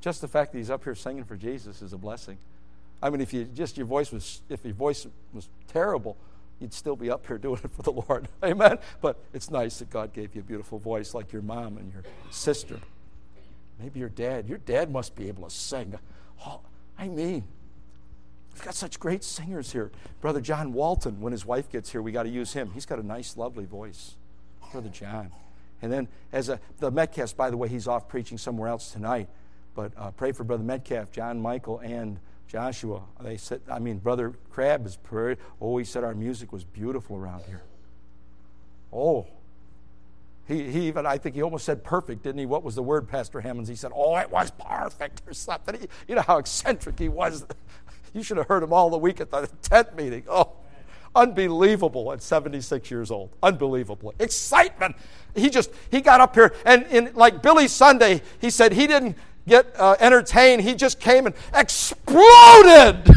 [0.00, 2.38] Just the fact that he's up here singing for Jesus is a blessing.
[3.02, 6.16] I mean, if you just your voice was if your voice was terrible,
[6.60, 8.28] you'd still be up here doing it for the Lord.
[8.44, 8.78] Amen.
[9.00, 12.04] But it's nice that God gave you a beautiful voice like your mom and your
[12.30, 12.78] sister.
[13.80, 14.48] Maybe your dad.
[14.48, 15.98] Your dad must be able to sing.
[16.46, 16.60] Oh,
[16.96, 17.44] I mean,
[18.54, 19.90] We've got such great singers here.
[20.20, 22.70] Brother John Walton, when his wife gets here, we got to use him.
[22.74, 24.16] He's got a nice, lovely voice.
[24.70, 25.30] Brother John.
[25.80, 29.28] And then, as a, the Metcalf, by the way, he's off preaching somewhere else tonight.
[29.74, 33.02] But uh, pray for Brother Metcalf, John Michael, and Joshua.
[33.20, 35.38] They said, I mean, Brother Crabb is prayed.
[35.60, 37.62] Oh, he said our music was beautiful around here.
[38.92, 39.26] Oh,
[40.46, 42.46] he, he even, I think he almost said perfect, didn't he?
[42.46, 43.68] What was the word, Pastor Hammonds?
[43.68, 45.80] He said, oh, it was perfect or something.
[45.80, 47.46] He, you know how eccentric he was.
[48.12, 50.24] You should have heard him all the week at the tent meeting.
[50.28, 50.52] Oh,
[51.14, 53.30] unbelievable at 76 years old.
[53.42, 54.14] Unbelievable.
[54.18, 54.96] Excitement.
[55.34, 59.16] He just, he got up here and in like Billy Sunday, he said he didn't
[59.46, 60.62] get uh, entertained.
[60.62, 63.08] He just came and exploded.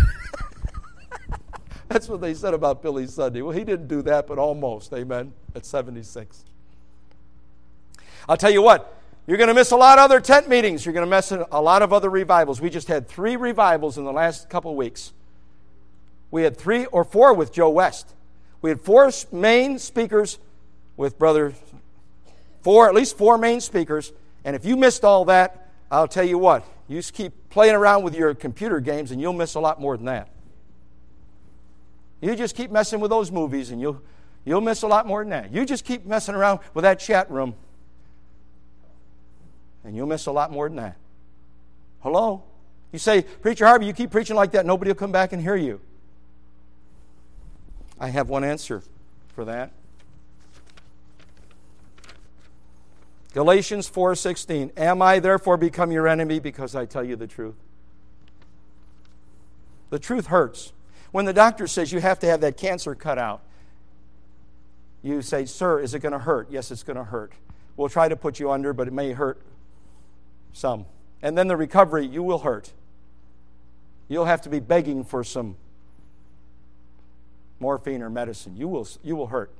[1.87, 3.41] That's what they said about Billy Sunday.
[3.41, 4.93] Well, he didn't do that, but almost.
[4.93, 5.33] Amen.
[5.53, 6.43] At 76.
[8.27, 8.94] I'll tell you what,
[9.27, 10.85] you're going to miss a lot of other tent meetings.
[10.85, 12.61] You're going to miss a lot of other revivals.
[12.61, 15.13] We just had three revivals in the last couple of weeks.
[16.29, 18.13] We had three or four with Joe West.
[18.61, 20.37] We had four main speakers
[20.97, 21.53] with Brother,
[22.61, 24.13] four, at least four main speakers.
[24.43, 28.03] And if you missed all that, I'll tell you what, you just keep playing around
[28.03, 30.29] with your computer games and you'll miss a lot more than that.
[32.21, 34.01] You just keep messing with those movies and you'll,
[34.45, 35.51] you'll miss a lot more than that.
[35.51, 37.55] You just keep messing around with that chat room
[39.85, 40.97] and you'll miss a lot more than that.
[42.01, 42.43] Hello?
[42.91, 45.55] You say, Preacher Harvey, you keep preaching like that, nobody will come back and hear
[45.55, 45.79] you.
[47.99, 48.83] I have one answer
[49.33, 49.71] for that.
[53.33, 57.55] Galatians 4:16 Am I therefore become your enemy because I tell you the truth?
[59.89, 60.73] The truth hurts.
[61.11, 63.41] When the doctor says you have to have that cancer cut out,
[65.03, 66.47] you say, Sir, is it going to hurt?
[66.49, 67.33] Yes, it's going to hurt.
[67.77, 69.41] We'll try to put you under, but it may hurt
[70.55, 70.85] some.
[71.21, 72.71] And then the recovery, you will hurt.
[74.07, 75.57] You'll have to be begging for some
[77.59, 78.55] morphine or medicine.
[78.55, 79.51] You will, you will hurt.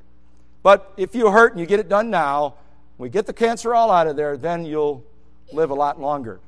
[0.64, 2.56] But if you hurt and you get it done now,
[2.98, 5.04] we get the cancer all out of there, then you'll
[5.52, 6.40] live a lot longer.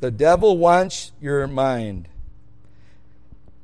[0.00, 2.08] The devil wants your mind.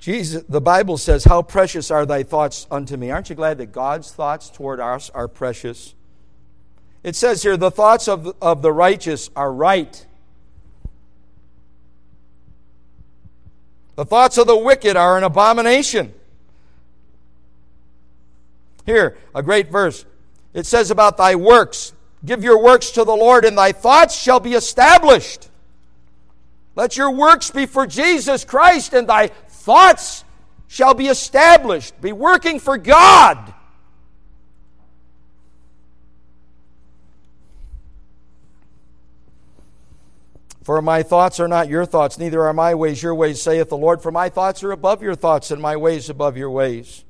[0.02, 3.12] Jesus, the Bible says, How precious are thy thoughts unto me.
[3.12, 5.94] Aren't you glad that God's thoughts toward us are precious?
[7.04, 10.04] It says here, the thoughts of, of the righteous are right.
[13.94, 16.12] The thoughts of the wicked are an abomination.
[18.84, 20.04] Here, a great verse.
[20.52, 21.92] It says about thy works,
[22.24, 25.48] give your works to the Lord, and thy thoughts shall be established.
[26.74, 29.30] Let your works be for Jesus Christ, and thy
[29.62, 30.24] thoughts
[30.66, 32.00] shall be established.
[32.00, 33.54] Be working for God.
[40.62, 43.76] For my thoughts are not your thoughts, neither are my ways your ways, saith the
[43.76, 44.00] Lord.
[44.00, 47.04] For my thoughts are above your thoughts, and my ways above your ways.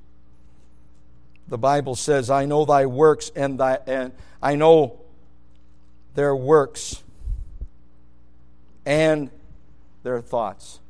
[1.49, 4.13] The Bible says, I know thy works, and, thy, and
[4.43, 5.01] I know
[6.15, 7.03] their works
[8.87, 9.31] and
[10.03, 10.81] their thoughts.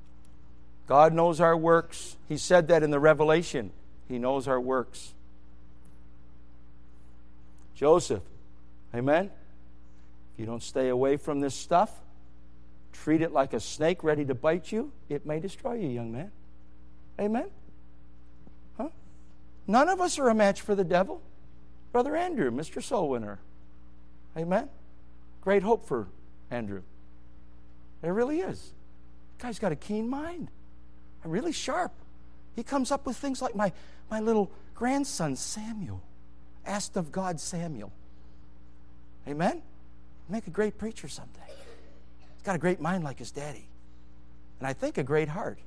[0.93, 2.19] God knows our works.
[2.29, 3.71] He said that in the Revelation.
[4.09, 5.15] He knows our works.
[7.75, 8.23] Joseph,
[8.95, 9.31] amen?
[10.35, 11.91] If you don't stay away from this stuff,
[12.93, 16.31] treat it like a snake ready to bite you, it may destroy you, young man.
[17.19, 17.47] Amen?
[18.77, 18.91] Huh?
[19.67, 21.23] None of us are a match for the devil.
[21.91, 22.83] Brother Andrew, Mr.
[22.83, 23.39] Soul Winner.
[24.37, 24.69] Amen?
[25.41, 26.09] Great hope for
[26.51, 26.83] Andrew.
[28.03, 28.75] There really is.
[29.39, 30.51] guy's got a keen mind,
[31.31, 31.93] really sharp.
[32.55, 33.73] He comes up with things like my,
[34.11, 36.03] my little grandson, Samuel,
[36.67, 37.93] asked of God, Samuel.
[39.27, 39.63] Amen?
[40.29, 41.41] Make a great preacher someday.
[41.49, 43.69] He's got a great mind like his daddy.
[44.59, 45.59] And I think a great heart.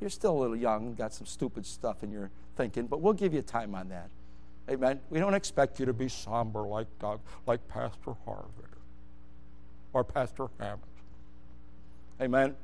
[0.00, 3.32] You're still a little young, got some stupid stuff in your thinking, but we'll give
[3.32, 4.10] you time on that.
[4.68, 5.00] Amen.
[5.10, 8.50] We don't expect you to be somber like Doug, like Pastor Harvard
[9.92, 10.82] or Pastor Hammond.
[12.20, 12.56] Amen.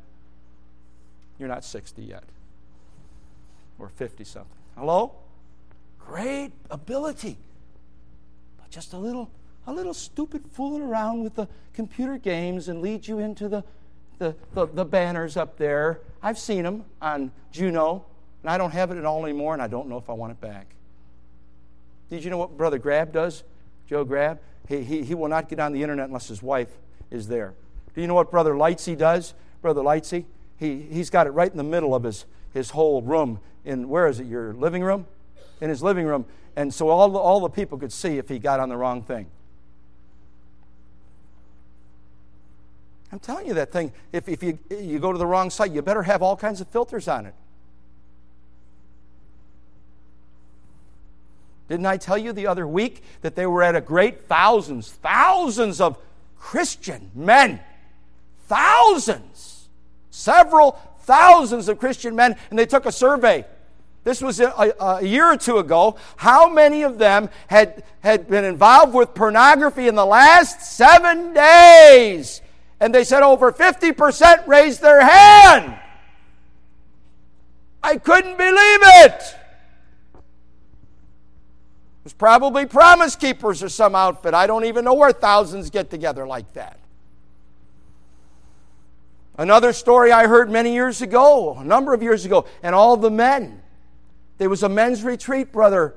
[1.43, 2.23] You're not 60 yet.
[3.81, 4.53] Or 50 something.
[4.79, 5.11] Hello?
[5.99, 7.37] Great ability.
[8.59, 9.29] But just a little
[9.67, 13.65] a little stupid fooling around with the computer games and lead you into the,
[14.19, 15.99] the, the, the banners up there.
[16.23, 18.05] I've seen them on Juno,
[18.43, 20.31] and I don't have it at all anymore, and I don't know if I want
[20.31, 20.67] it back.
[22.09, 23.43] Did you know what Brother Grab does?
[23.89, 24.39] Joe Grab?
[24.69, 26.71] He, he, he will not get on the internet unless his wife
[27.11, 27.55] is there.
[27.97, 29.35] Do you know what Brother Lightsey does?
[29.61, 30.25] Brother Lightsey?
[30.63, 33.41] He, he's got it right in the middle of his, his whole room.
[33.65, 34.29] In, where is it?
[34.29, 35.07] Your living room?
[35.61, 36.25] In his living room.
[36.55, 39.03] And so all the, all the people could see if he got on the wrong
[39.03, 39.27] thing.
[43.11, 45.83] I'm telling you that thing, if, if you, you go to the wrong site, you
[45.83, 47.35] better have all kinds of filters on it.
[51.69, 55.81] Didn't I tell you the other week that they were at a great thousands, thousands
[55.81, 55.99] of
[56.39, 57.59] Christian men,
[58.47, 59.62] thousands,
[60.13, 63.45] several thousands of Christian men, and they took a survey.
[64.05, 65.97] This was a, a, year or two ago.
[66.17, 72.43] How many of them had, had been involved with pornography in the last seven days?
[72.81, 75.79] And they said over 50% raised their hand.
[77.81, 79.37] I couldn't believe it.
[80.15, 84.35] It was probably Promise Keepers or some outfit.
[84.35, 86.82] I don't even know where thousands get together like that.
[89.39, 93.11] Another story I heard many years ago, a number of years ago, and all the
[93.11, 93.63] men.
[94.39, 95.95] There was a men's retreat, brother.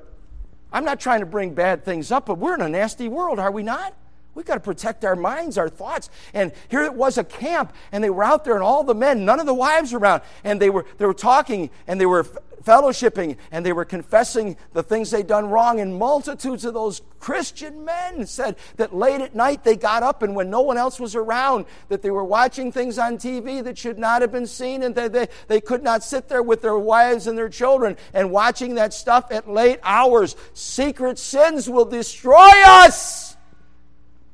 [0.72, 3.50] I'm not trying to bring bad things up, but we're in a nasty world, are
[3.50, 3.94] we not?
[4.34, 6.10] We've got to protect our minds, our thoughts.
[6.34, 9.24] And here it was a camp, and they were out there, and all the men,
[9.24, 12.26] none of the wives around, and they were, they were talking, and they were
[12.66, 15.80] fellowshipping, and they were confessing the things they'd done wrong.
[15.80, 20.34] And multitudes of those Christian men said that late at night they got up, and
[20.34, 23.98] when no one else was around, that they were watching things on TV that should
[23.98, 27.26] not have been seen, and they, they, they could not sit there with their wives
[27.26, 30.34] and their children and watching that stuff at late hours.
[30.52, 33.36] Secret sins will destroy us.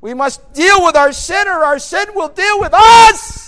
[0.01, 3.42] We must deal with our sin, or our sin will deal with us.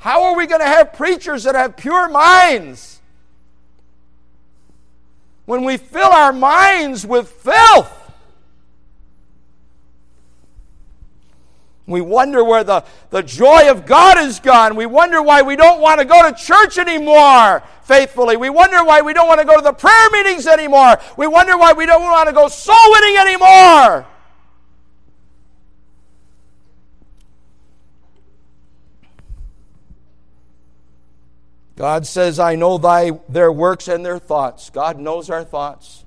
[0.00, 3.00] How are we going to have preachers that have pure minds
[5.44, 7.96] when we fill our minds with filth?
[11.86, 14.74] We wonder where the, the joy of God is gone.
[14.74, 18.38] We wonder why we don't want to go to church anymore faithfully.
[18.38, 20.98] We wonder why we don't want to go to the prayer meetings anymore.
[21.18, 24.06] We wonder why we don't want to go soul winning anymore.
[31.80, 34.68] God says, I know thy, their works and their thoughts.
[34.68, 36.04] God knows our thoughts.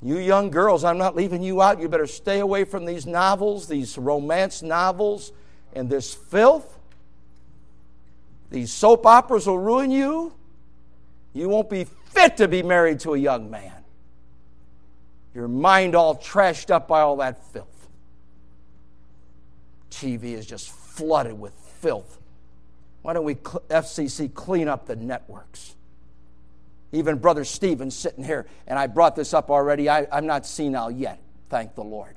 [0.00, 1.80] You young girls, I'm not leaving you out.
[1.80, 5.32] You better stay away from these novels, these romance novels,
[5.72, 6.78] and this filth.
[8.52, 10.32] These soap operas will ruin you.
[11.32, 13.82] You won't be fit to be married to a young man.
[15.34, 17.88] Your mind all trashed up by all that filth.
[19.90, 22.18] TV is just flooded with filth.
[23.02, 25.74] Why don't we, FCC, clean up the networks?
[26.92, 29.88] Even Brother Stephen sitting here, and I brought this up already.
[29.88, 32.16] I, I'm not senile yet, thank the Lord.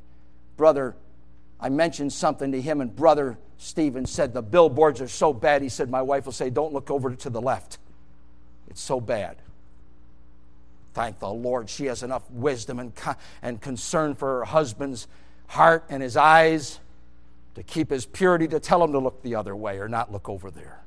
[0.57, 0.95] Brother,
[1.59, 5.61] I mentioned something to him, and Brother Stephen said, The billboards are so bad.
[5.61, 7.77] He said, My wife will say, Don't look over to the left.
[8.67, 9.37] It's so bad.
[10.93, 11.69] Thank the Lord.
[11.69, 12.93] She has enough wisdom and,
[13.41, 15.07] and concern for her husband's
[15.47, 16.79] heart and his eyes
[17.55, 20.27] to keep his purity to tell him to look the other way or not look
[20.29, 20.83] over there.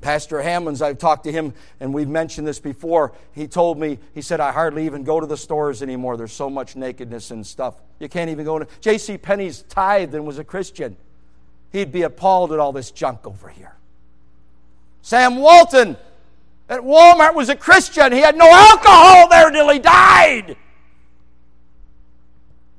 [0.00, 3.12] Pastor Hammonds, I've talked to him and we've mentioned this before.
[3.32, 6.16] He told me, he said, I hardly even go to the stores anymore.
[6.16, 7.74] There's so much nakedness and stuff.
[7.98, 8.66] You can't even go to.
[8.80, 9.18] J.C.
[9.18, 10.96] Penney's tithed and was a Christian.
[11.72, 13.74] He'd be appalled at all this junk over here.
[15.02, 15.96] Sam Walton
[16.68, 18.12] at Walmart was a Christian.
[18.12, 20.56] He had no alcohol there till he died.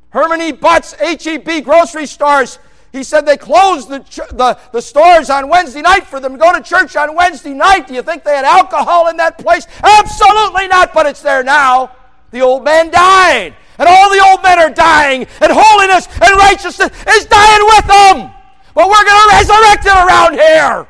[0.10, 0.52] Herman E.
[0.52, 2.60] Butts, HEB grocery stores
[2.92, 4.00] he said they closed the,
[4.34, 7.88] the, the stores on Wednesday night for them to go to church on Wednesday night.
[7.88, 9.68] Do you think they had alcohol in that place?
[9.84, 11.96] Absolutely not, but it's there now.
[12.32, 13.56] The old man died.
[13.78, 15.28] And all the old men are dying.
[15.40, 18.32] And holiness and righteousness is dying with them.
[18.74, 20.88] But we're going to resurrect it around here.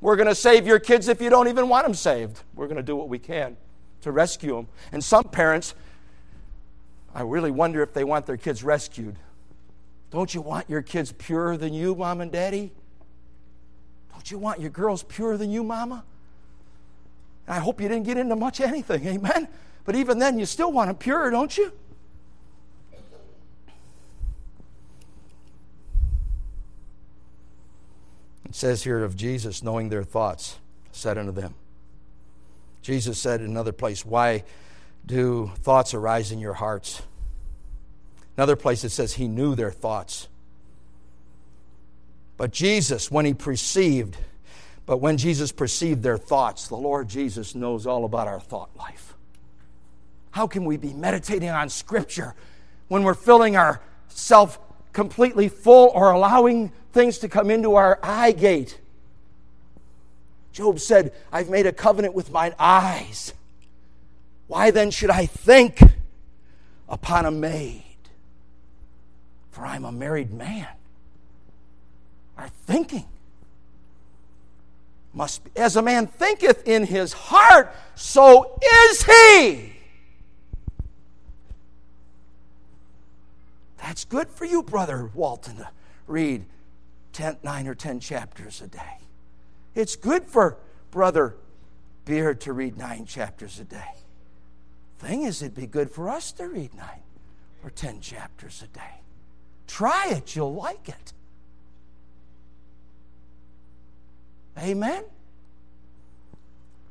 [0.00, 2.42] We're going to save your kids if you don't even want them saved.
[2.54, 3.56] We're going to do what we can
[4.02, 4.68] to rescue them.
[4.92, 5.74] And some parents,
[7.16, 9.16] I really wonder if they want their kids rescued.
[10.10, 12.72] Don't you want your kids purer than you, mom and daddy?
[14.12, 16.04] Don't you want your girls purer than you, mama?
[17.46, 19.48] And I hope you didn't get into much anything, amen?
[19.86, 21.72] But even then, you still want them pure, don't you?
[28.44, 30.58] It says here of Jesus knowing their thoughts,
[30.92, 31.54] said unto them.
[32.82, 34.44] Jesus said in another place, Why
[35.06, 37.02] do thoughts arise in your hearts?
[38.36, 40.28] Another place it says he knew their thoughts.
[42.36, 44.16] But Jesus, when he perceived,
[44.84, 49.14] but when Jesus perceived their thoughts, the Lord Jesus knows all about our thought life.
[50.32, 52.34] How can we be meditating on Scripture
[52.88, 54.58] when we're filling ourself
[54.92, 58.78] completely full or allowing things to come into our eye gate?
[60.52, 63.32] Job said, I've made a covenant with mine eyes.
[64.46, 65.80] Why then should I think
[66.88, 67.82] upon a maid?
[69.56, 70.68] for I'm a married man.
[72.36, 73.06] Our thinking
[75.14, 79.72] must be, as a man thinketh in his heart, so is he.
[83.78, 85.68] That's good for you, Brother Walton, to
[86.06, 86.44] read
[87.14, 88.98] 10, 9 or 10 chapters a day.
[89.74, 90.58] It's good for
[90.90, 91.34] Brother
[92.04, 93.94] Beard to read nine chapters a day.
[94.98, 97.02] Thing is, it'd be good for us to read nine
[97.62, 99.00] or 10 chapters a day.
[99.66, 101.12] Try it, you'll like it.
[104.58, 105.04] Amen?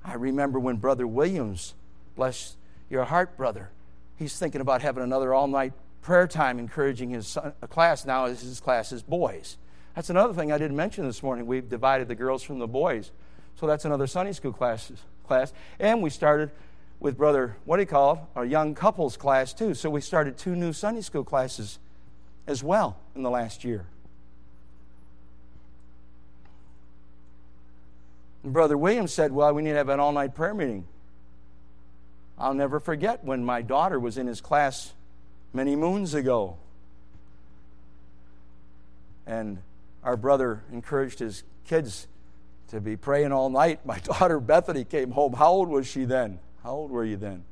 [0.03, 1.73] I remember when Brother Williams,
[2.15, 2.57] bless
[2.89, 3.71] your heart, brother,
[4.17, 8.05] he's thinking about having another all night prayer time, encouraging his son, class.
[8.05, 9.57] Now his class is boys.
[9.95, 11.47] That's another thing I didn't mention this morning.
[11.47, 13.11] We've divided the girls from the boys.
[13.55, 14.91] So that's another Sunday school class.
[15.25, 15.51] class.
[15.79, 16.51] And we started
[17.05, 18.29] with Brother, what do you call?
[18.35, 19.75] A young couples class, too.
[19.75, 21.77] So we started two new Sunday school classes
[22.47, 23.85] as well in the last year.
[28.43, 30.87] And Brother Williams said, Well, we need to have an all night prayer meeting.
[32.39, 34.91] I'll never forget when my daughter was in his class
[35.53, 36.57] many moons ago.
[39.27, 39.59] And
[40.03, 42.07] our brother encouraged his kids
[42.69, 43.85] to be praying all night.
[43.85, 45.33] My daughter Bethany came home.
[45.33, 46.39] How old was she then?
[46.65, 47.43] How old were you then?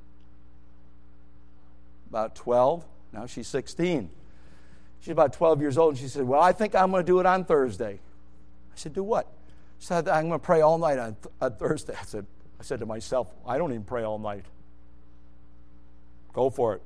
[2.10, 2.84] About 12.
[3.14, 4.10] Now she's 16.
[5.02, 7.20] She's about 12 years old, and she said, Well, I think I'm going to do
[7.20, 8.00] it on Thursday.
[8.00, 9.28] I said, Do what?
[9.78, 11.94] She said, I'm going to pray all night on, th- on Thursday.
[11.94, 12.26] I said,
[12.60, 14.46] I said to myself, I don't even pray all night.
[16.34, 16.82] Go for it.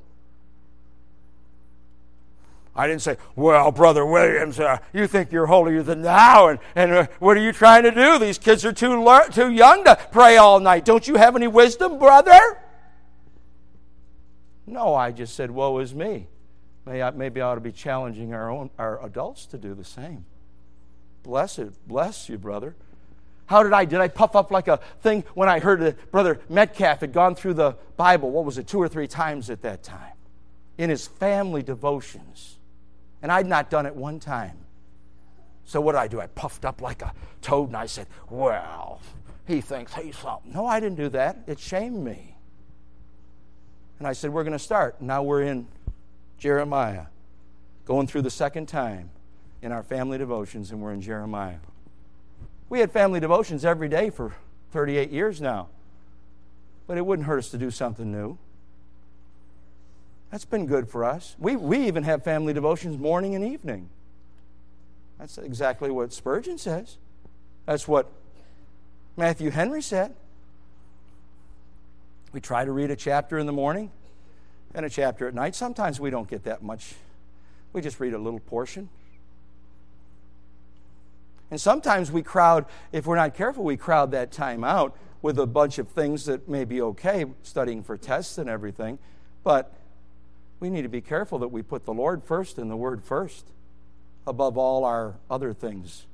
[2.77, 6.91] I didn't say, well, Brother Williams, uh, you think you're holier than thou, and, and
[6.91, 8.19] uh, what are you trying to do?
[8.19, 10.85] These kids are too, too young to pray all night.
[10.85, 12.39] Don't you have any wisdom, brother?
[14.67, 16.27] No, I just said, woe is me.
[16.85, 20.25] Maybe I ought to be challenging our, own, our adults to do the same.
[21.23, 21.73] Bless it.
[21.87, 22.75] Bless you, brother.
[23.47, 23.85] How did I?
[23.85, 27.33] Did I puff up like a thing when I heard that Brother Metcalf had gone
[27.33, 30.13] through the Bible, what was it, two or three times at that time,
[30.77, 32.56] in his family devotions?
[33.21, 34.57] And I'd not done it one time.
[35.65, 36.21] So what did I do?
[36.21, 39.01] I puffed up like a toad and I said, Well,
[39.45, 40.53] he thinks he's something.
[40.53, 41.39] No, I didn't do that.
[41.47, 42.35] It shamed me.
[43.99, 45.01] And I said, We're going to start.
[45.01, 45.67] Now we're in
[46.37, 47.07] Jeremiah,
[47.85, 49.09] going through the second time
[49.61, 51.57] in our family devotions, and we're in Jeremiah.
[52.69, 54.33] We had family devotions every day for
[54.71, 55.69] 38 years now,
[56.85, 58.37] but it wouldn't hurt us to do something new.
[60.31, 61.35] That's been good for us.
[61.39, 63.89] We, we even have family devotions morning and evening.
[65.19, 66.97] That's exactly what Spurgeon says.
[67.65, 68.11] That's what
[69.15, 70.13] Matthew Henry said.
[72.33, 73.91] We try to read a chapter in the morning
[74.75, 75.55] and a chapter at night.
[75.55, 76.93] Sometimes we don't get that much,
[77.73, 78.89] we just read a little portion.
[81.49, 85.47] And sometimes we crowd, if we're not careful, we crowd that time out with a
[85.47, 88.99] bunch of things that may be okay, studying for tests and everything.
[89.43, 89.73] But
[90.59, 93.45] we need to be careful that we put the Lord first and the Word first
[94.25, 96.05] above all our other things.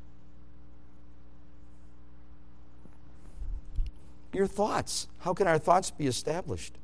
[4.33, 5.07] Your thoughts.
[5.19, 6.75] How can our thoughts be established?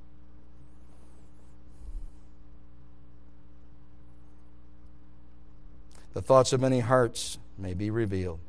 [6.14, 8.40] The thoughts of many hearts may be revealed.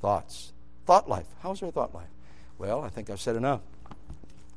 [0.00, 0.52] Thoughts.
[0.86, 1.26] Thought life.
[1.42, 2.08] How's our thought life?
[2.58, 3.60] Well, I think I've said enough.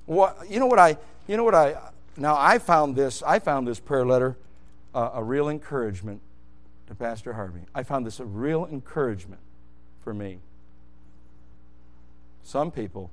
[0.06, 1.76] What, you know what I, you know what I,
[2.18, 4.38] now I found this, I found this prayer letter
[4.94, 6.22] uh, a real encouragement
[6.88, 7.62] to Pastor Harvey.
[7.74, 9.42] I found this a real encouragement
[10.04, 10.40] for me.
[12.44, 13.12] Some people,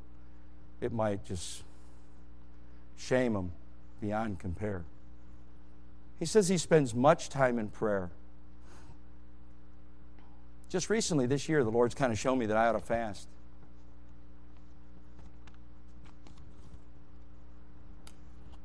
[0.81, 1.63] it might just
[2.97, 3.53] shame them
[4.01, 4.85] beyond compare.
[6.19, 8.11] He says he spends much time in prayer.
[10.69, 13.27] Just recently, this year, the Lord's kind of shown me that I ought to fast.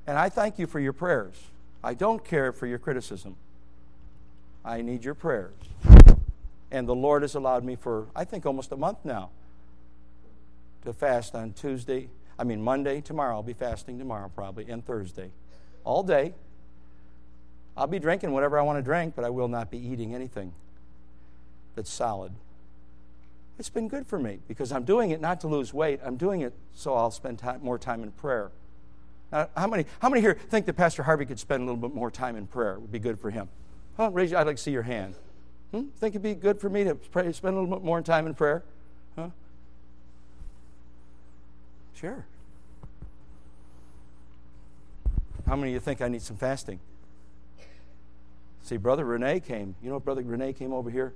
[0.08, 1.36] And I thank you for your prayers.
[1.84, 3.36] I don't care for your criticism.
[4.64, 5.54] I need your prayers.
[6.72, 9.30] And the Lord has allowed me for, I think, almost a month now
[10.86, 12.10] to fast on Tuesday.
[12.40, 13.36] I mean, Monday, tomorrow.
[13.36, 15.32] I'll be fasting tomorrow, probably, and Thursday.
[15.84, 16.34] All day.
[17.76, 20.54] I'll be drinking whatever I want to drink, but I will not be eating anything
[21.76, 22.32] that's solid.
[23.60, 26.00] It's been good for me because I'm doing it not to lose weight.
[26.04, 28.52] I'm doing it so I'll spend time, more time in prayer.
[29.32, 31.94] Now, how many, how many here think that Pastor Harvey could spend a little bit
[31.94, 32.74] more time in prayer?
[32.74, 33.50] It would be good for him.
[33.98, 35.16] Raise I'd like to see your hand.
[35.72, 35.88] Hmm?
[36.00, 38.34] Think it'd be good for me to pray, spend a little bit more time in
[38.34, 38.64] prayer?
[39.16, 39.30] Huh?
[41.94, 42.26] Sure.
[45.46, 46.80] How many of you think I need some fasting?
[48.64, 49.76] See, Brother Renee came.
[49.82, 51.14] You know, Brother Renee came over here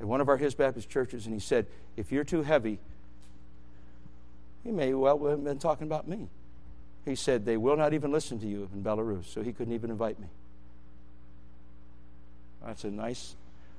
[0.00, 2.78] at one of our His Baptist churches, and he said, If you're too heavy,
[4.64, 6.28] he may well have been talking about me.
[7.10, 9.90] He said, They will not even listen to you in Belarus, so he couldn't even
[9.90, 10.28] invite me.
[12.64, 13.34] That's a nice,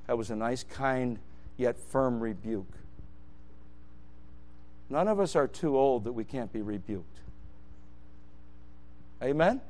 [0.06, 1.18] that was a nice, kind,
[1.56, 2.70] yet firm rebuke.
[4.90, 7.20] None of us are too old that we can't be rebuked.
[9.22, 9.62] Amen?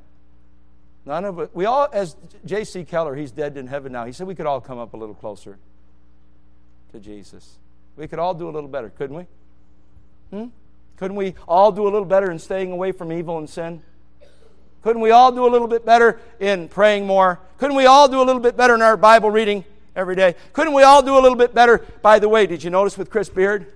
[1.07, 2.85] None of us, We all, as J.C.
[2.85, 5.15] Keller, he's dead in heaven now, he said we could all come up a little
[5.15, 5.57] closer
[6.91, 7.59] to Jesus.
[7.97, 9.27] We could all do a little better, couldn't we?
[10.37, 10.47] Hmm?
[10.97, 13.83] Couldn't we all do a little better in staying away from evil and sin?
[14.83, 17.41] Couldn't we all do a little bit better in praying more?
[17.59, 19.65] Couldn't we all do a little bit better in our Bible reading
[19.95, 20.35] every day?
[20.53, 21.85] Couldn't we all do a little bit better?
[22.03, 23.73] By the way, did you notice with Chris Beard?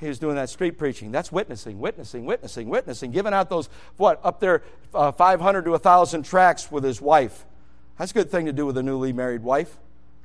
[0.00, 1.10] He was doing that street preaching.
[1.10, 4.62] That's witnessing, witnessing, witnessing, witnessing, giving out those, what, up there,
[4.94, 7.44] uh, 500 to 1,000 tracts with his wife.
[7.98, 9.76] That's a good thing to do with a newly married wife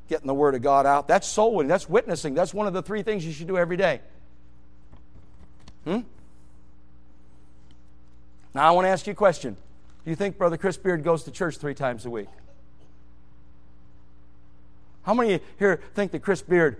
[0.07, 1.07] getting the Word of God out.
[1.07, 1.69] That's soul winning.
[1.69, 2.35] That's witnessing.
[2.35, 4.01] That's one of the three things you should do every day.
[5.85, 5.99] Hmm?
[8.53, 9.55] Now, I want to ask you a question.
[10.03, 12.29] Do you think Brother Chris Beard goes to church three times a week?
[15.03, 16.77] How many here think that Chris Beard,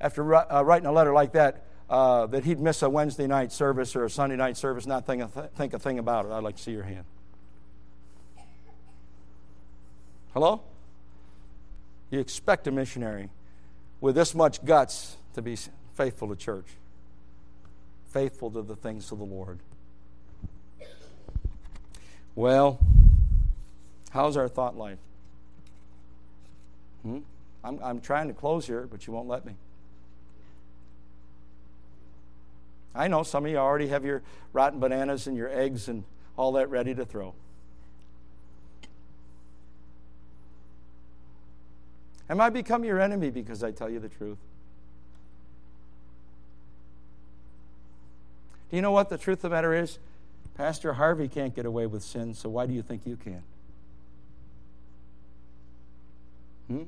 [0.00, 3.94] after uh, writing a letter like that, uh, that he'd miss a Wednesday night service
[3.96, 6.32] or a Sunday night service, not think a, th- think a thing about it?
[6.32, 7.04] I'd like to see your hand.
[10.32, 10.62] Hello?
[12.10, 13.30] You expect a missionary
[14.00, 15.56] with this much guts to be
[15.94, 16.66] faithful to church,
[18.10, 19.58] faithful to the things of the Lord.
[22.34, 22.78] Well,
[24.10, 24.98] how's our thought life?
[27.02, 27.18] Hmm?
[27.62, 29.54] I'm, I'm trying to close here, but you won't let me.
[32.94, 36.04] I know some of you already have your rotten bananas and your eggs and
[36.36, 37.34] all that ready to throw.
[42.28, 44.38] Am I become your enemy because I tell you the truth?
[48.70, 49.98] Do you know what the truth of the matter is?
[50.56, 53.42] Pastor Harvey can't get away with sin, so why do you think you can?
[56.68, 56.82] Hmm?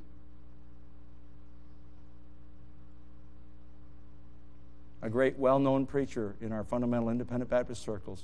[5.03, 8.22] A great, well known preacher in our fundamental independent Baptist circles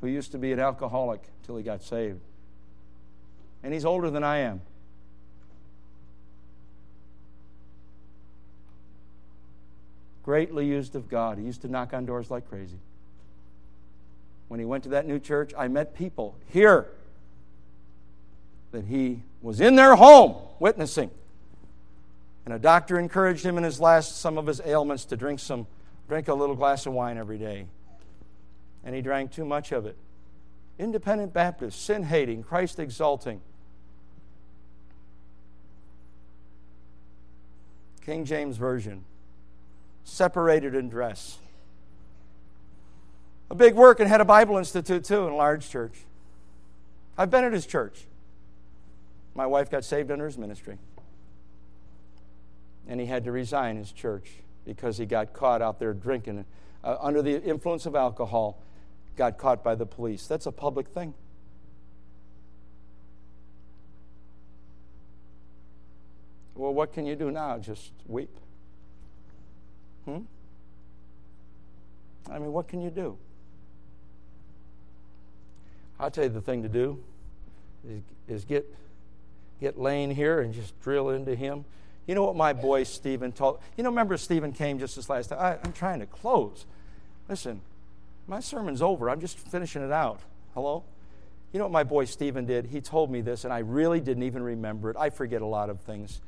[0.00, 2.20] who used to be an alcoholic until he got saved.
[3.62, 4.60] And he's older than I am.
[10.26, 11.38] Greatly used of God.
[11.38, 12.80] He used to knock on doors like crazy.
[14.48, 16.88] When he went to that new church, I met people here
[18.72, 21.12] that he was in their home witnessing.
[22.44, 25.68] And a doctor encouraged him in his last some of his ailments to drink some
[26.08, 27.66] drink a little glass of wine every day.
[28.84, 29.96] And he drank too much of it.
[30.76, 33.40] Independent Baptist, sin hating, Christ exalting.
[38.04, 39.04] King James Version.
[40.06, 41.38] Separated in dress.
[43.50, 46.04] A big work and had a Bible Institute too in a large church.
[47.18, 48.06] I've been at his church.
[49.34, 50.78] My wife got saved under his ministry.
[52.86, 54.30] And he had to resign his church
[54.64, 56.44] because he got caught out there drinking
[56.84, 58.62] uh, under the influence of alcohol,
[59.16, 60.28] got caught by the police.
[60.28, 61.14] That's a public thing.
[66.54, 67.58] Well, what can you do now?
[67.58, 68.38] Just weep.
[70.06, 70.20] Hmm?
[72.30, 73.18] I mean, what can you do?
[76.00, 77.02] I'll tell you the thing to do
[77.88, 78.66] is, is get
[79.60, 81.64] get Lane here and just drill into him.
[82.06, 83.58] You know what my boy Stephen told?
[83.76, 85.38] You know, remember Stephen came just this last time?
[85.40, 86.66] I, I'm trying to close.
[87.28, 87.62] Listen,
[88.28, 89.10] my sermon's over.
[89.10, 90.20] I'm just finishing it out.
[90.54, 90.84] Hello?
[91.52, 92.66] You know what my boy Stephen did?
[92.66, 94.96] He told me this, and I really didn't even remember it.
[94.98, 96.20] I forget a lot of things.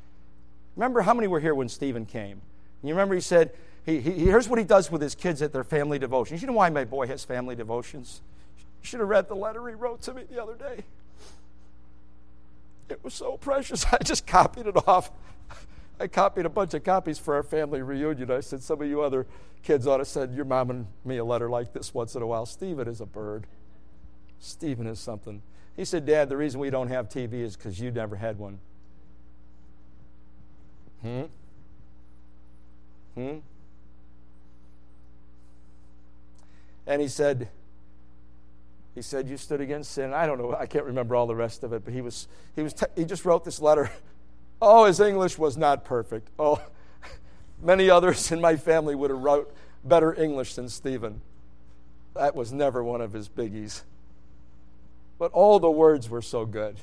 [0.75, 2.41] Remember how many were here when Stephen came?
[2.83, 3.51] You remember he said,
[3.89, 6.43] he, he, here's what he does with his kids at their family devotions.
[6.43, 8.21] You know why my boy has family devotions?
[8.59, 10.85] You should have read the letter he wrote to me the other day.
[12.91, 13.87] It was so precious.
[13.93, 15.11] I just copied it off.
[15.99, 18.31] I copied a bunch of copies for our family reunion.
[18.31, 19.27] I said, Some of you other
[19.63, 22.27] kids ought to send your mom and me a letter like this once in a
[22.27, 22.45] while.
[22.45, 23.47] Stephen is a bird.
[24.39, 25.41] Stephen is something.
[25.77, 28.59] He said, Dad, the reason we don't have TV is because you never had one.
[31.01, 31.23] Hmm?
[33.15, 33.39] Hmm?
[36.89, 37.49] And he said,
[38.95, 40.13] he said, You stood against sin.
[40.13, 42.27] I don't know, I can't remember all the rest of it, but he was,
[42.57, 43.93] he was, he just wrote this letter.
[44.61, 46.31] Oh, his English was not perfect.
[46.37, 46.61] Oh,
[47.63, 51.21] many others in my family would have wrote better English than Stephen.
[52.15, 53.83] That was never one of his biggies.
[55.17, 56.77] But all the words were so good.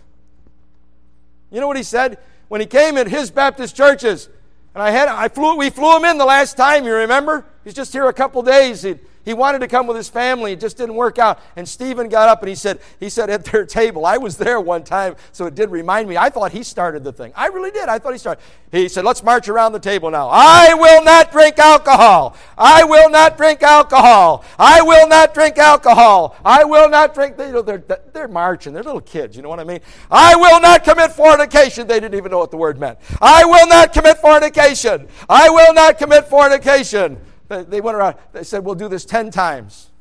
[1.52, 2.18] You know what he said?
[2.48, 4.30] When he came at his Baptist churches,
[4.74, 7.46] and I had I flew we flew him in the last time, you remember?
[7.66, 8.84] He's just here a couple days.
[8.84, 10.54] He'd, he wanted to come with his family.
[10.54, 11.40] It just didn't work out.
[11.56, 14.62] And Stephen got up and he said, he said at their table, I was there
[14.62, 16.16] one time, so it did remind me.
[16.16, 17.34] I thought he started the thing.
[17.36, 17.90] I really did.
[17.90, 18.42] I thought he started.
[18.72, 20.30] He said, let's march around the table now.
[20.32, 22.38] I will not drink alcohol.
[22.58, 24.44] I will not drink alcohol.
[24.60, 26.36] I will not drink alcohol.
[26.46, 27.36] I will not drink.
[27.40, 28.74] You know, they're, they're marching.
[28.74, 29.36] They're little kids.
[29.36, 29.80] You know what I mean?
[30.12, 31.88] I will not commit fornication.
[31.88, 33.00] They didn't even know what the word meant.
[33.22, 35.08] I will not commit fornication.
[35.28, 37.20] I will not commit fornication.
[37.48, 39.92] They went around, they said, We'll do this 10 times.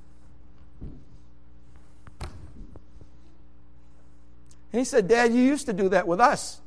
[4.74, 6.60] And he said, Dad, you used to do that with us.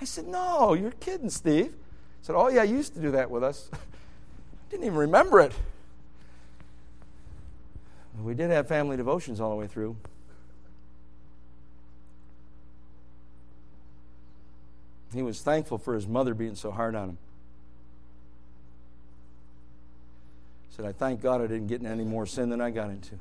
[0.00, 1.66] I said, No, you're kidding, Steve.
[1.66, 1.72] He
[2.22, 3.70] said, Oh, yeah, you used to do that with us.
[3.72, 3.78] I
[4.70, 5.52] didn't even remember it.
[8.22, 9.96] We did have family devotions all the way through.
[15.12, 17.18] He was thankful for his mother being so hard on him.
[20.74, 23.16] Said, I thank God I didn't get in any more sin than I got into.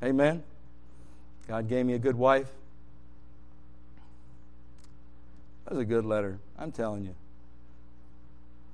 [0.00, 0.44] Amen.
[1.48, 2.46] God gave me a good wife.
[5.64, 6.38] That was a good letter.
[6.56, 7.16] I'm telling you.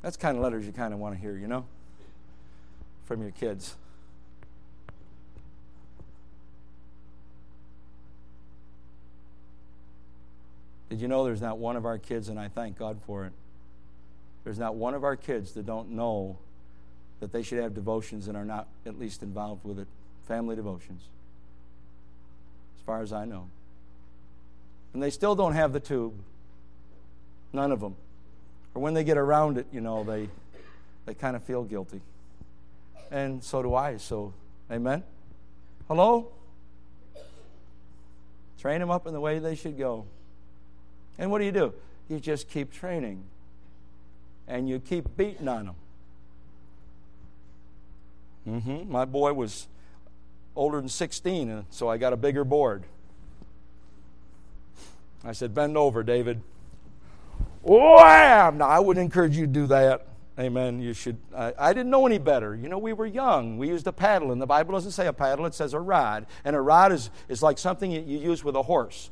[0.03, 1.65] That's kind of letters you kind of want to hear, you know,
[3.07, 3.75] from your kids.
[10.91, 13.33] Did you know there's not one of our kids, and I thank God for it,
[14.45, 16.39] there's not one of our kids that don't know
[17.21, 19.89] that they should have devotions and are not at least involved with it
[20.27, 21.03] family devotions,
[22.77, 23.49] as far as I know.
[24.93, 26.15] And they still don't have the tube.
[27.53, 27.97] None of them.
[28.75, 30.29] Or when they get around it, you know, they,
[31.07, 32.01] they kind of feel guilty.
[33.11, 33.99] And so do I.
[33.99, 34.33] So,
[34.71, 35.03] amen?
[35.89, 36.29] Hello?
[38.59, 40.07] Train them up in the way they should go.
[41.19, 41.73] And what do you do?
[42.09, 43.23] You just keep training.
[44.49, 45.75] And you keep beating on them.
[48.49, 48.91] Mm-hmm.
[48.91, 49.67] My boy was
[50.55, 52.85] older than 16, and so I got a bigger board.
[55.25, 56.41] I said, Bend over, David.
[57.63, 58.59] Wham!
[58.59, 60.07] Now, I wouldn't encourage you to do that.
[60.39, 60.81] Amen.
[60.81, 61.17] You should.
[61.35, 62.55] I, I, didn't know any better.
[62.55, 63.57] You know, we were young.
[63.57, 66.27] We used a paddle, and the Bible doesn't say a paddle; it says a rod.
[66.45, 69.11] And a rod is is like something you, you use with a horse.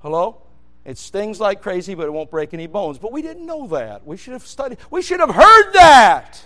[0.00, 0.42] Hello.
[0.84, 2.98] It stings like crazy, but it won't break any bones.
[2.98, 4.04] But we didn't know that.
[4.06, 4.78] We should have studied.
[4.90, 6.44] We should have heard that.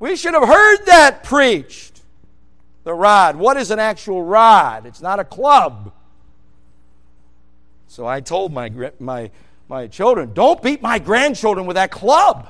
[0.00, 2.00] We should have heard that preached.
[2.82, 3.36] The rod.
[3.36, 4.86] What is an actual rod?
[4.86, 5.92] It's not a club.
[7.86, 9.30] So I told my, my,
[9.68, 12.48] my children, don't beat my grandchildren with that club.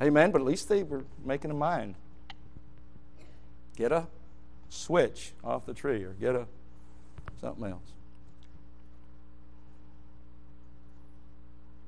[0.00, 0.30] Amen.
[0.30, 1.96] But at least they were making a mind.
[3.76, 4.06] Get a
[4.68, 6.46] switch off the tree or get a
[7.40, 7.93] something else.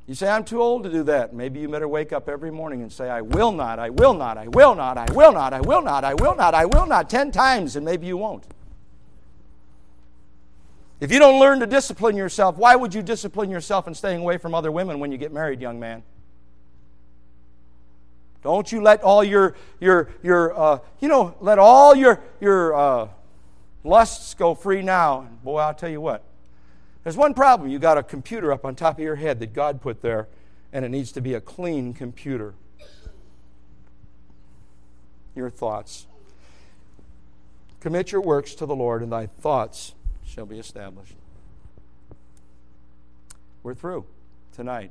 [0.07, 1.35] You say, I'm too old to do that.
[1.35, 4.39] Maybe you better wake up every morning and say, I will not, I will not,
[4.39, 7.11] I will not, I will not, I will not, I will not, I will not,
[7.11, 8.47] ten times, and maybe you won't.
[11.01, 14.39] If you don't learn to discipline yourself, why would you discipline yourself in staying away
[14.39, 16.05] from other women when you get married, young man?
[18.43, 23.09] Don't you let all your, your, your uh, you know, let all your, your uh,
[23.83, 25.29] lusts go free now.
[25.43, 26.23] Boy, I'll tell you what,
[27.07, 27.71] there's one problem.
[27.71, 30.27] You got a computer up on top of your head that God put there,
[30.73, 32.55] and it needs to be a clean computer.
[35.37, 36.09] Your thoughts.
[37.79, 39.95] Commit your works to the Lord, and thy thoughts
[40.25, 41.15] shall be established.
[43.63, 44.07] We're through
[44.53, 44.91] tonight.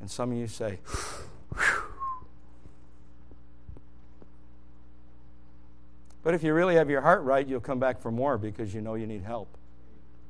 [0.00, 0.80] And some of you say,
[6.24, 8.80] But if you really have your heart right, you'll come back for more because you
[8.80, 9.57] know you need help.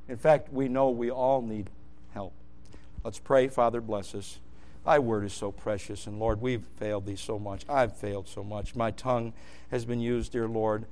[0.09, 1.69] In fact, we know we all need
[2.13, 2.33] help.
[3.03, 3.47] Let's pray.
[3.47, 4.39] Father, bless us.
[4.83, 7.63] Thy word is so precious, and Lord, we've failed thee so much.
[7.69, 8.75] I've failed so much.
[8.75, 9.33] My tongue
[9.69, 10.85] has been used, dear Lord,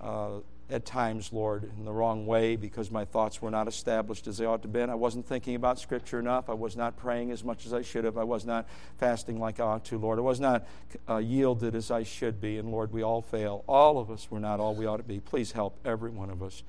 [0.00, 0.38] uh,
[0.70, 4.46] at times, Lord, in the wrong way because my thoughts were not established as they
[4.46, 4.90] ought to have been.
[4.90, 6.48] I wasn't thinking about Scripture enough.
[6.48, 8.16] I was not praying as much as I should have.
[8.16, 8.66] I was not
[8.98, 10.18] fasting like I ought to, Lord.
[10.18, 10.66] I was not
[11.08, 12.56] uh, yielded as I should be.
[12.58, 13.62] And Lord, we all fail.
[13.68, 15.20] All of us were not all we ought to be.
[15.20, 16.62] Please help every one of us.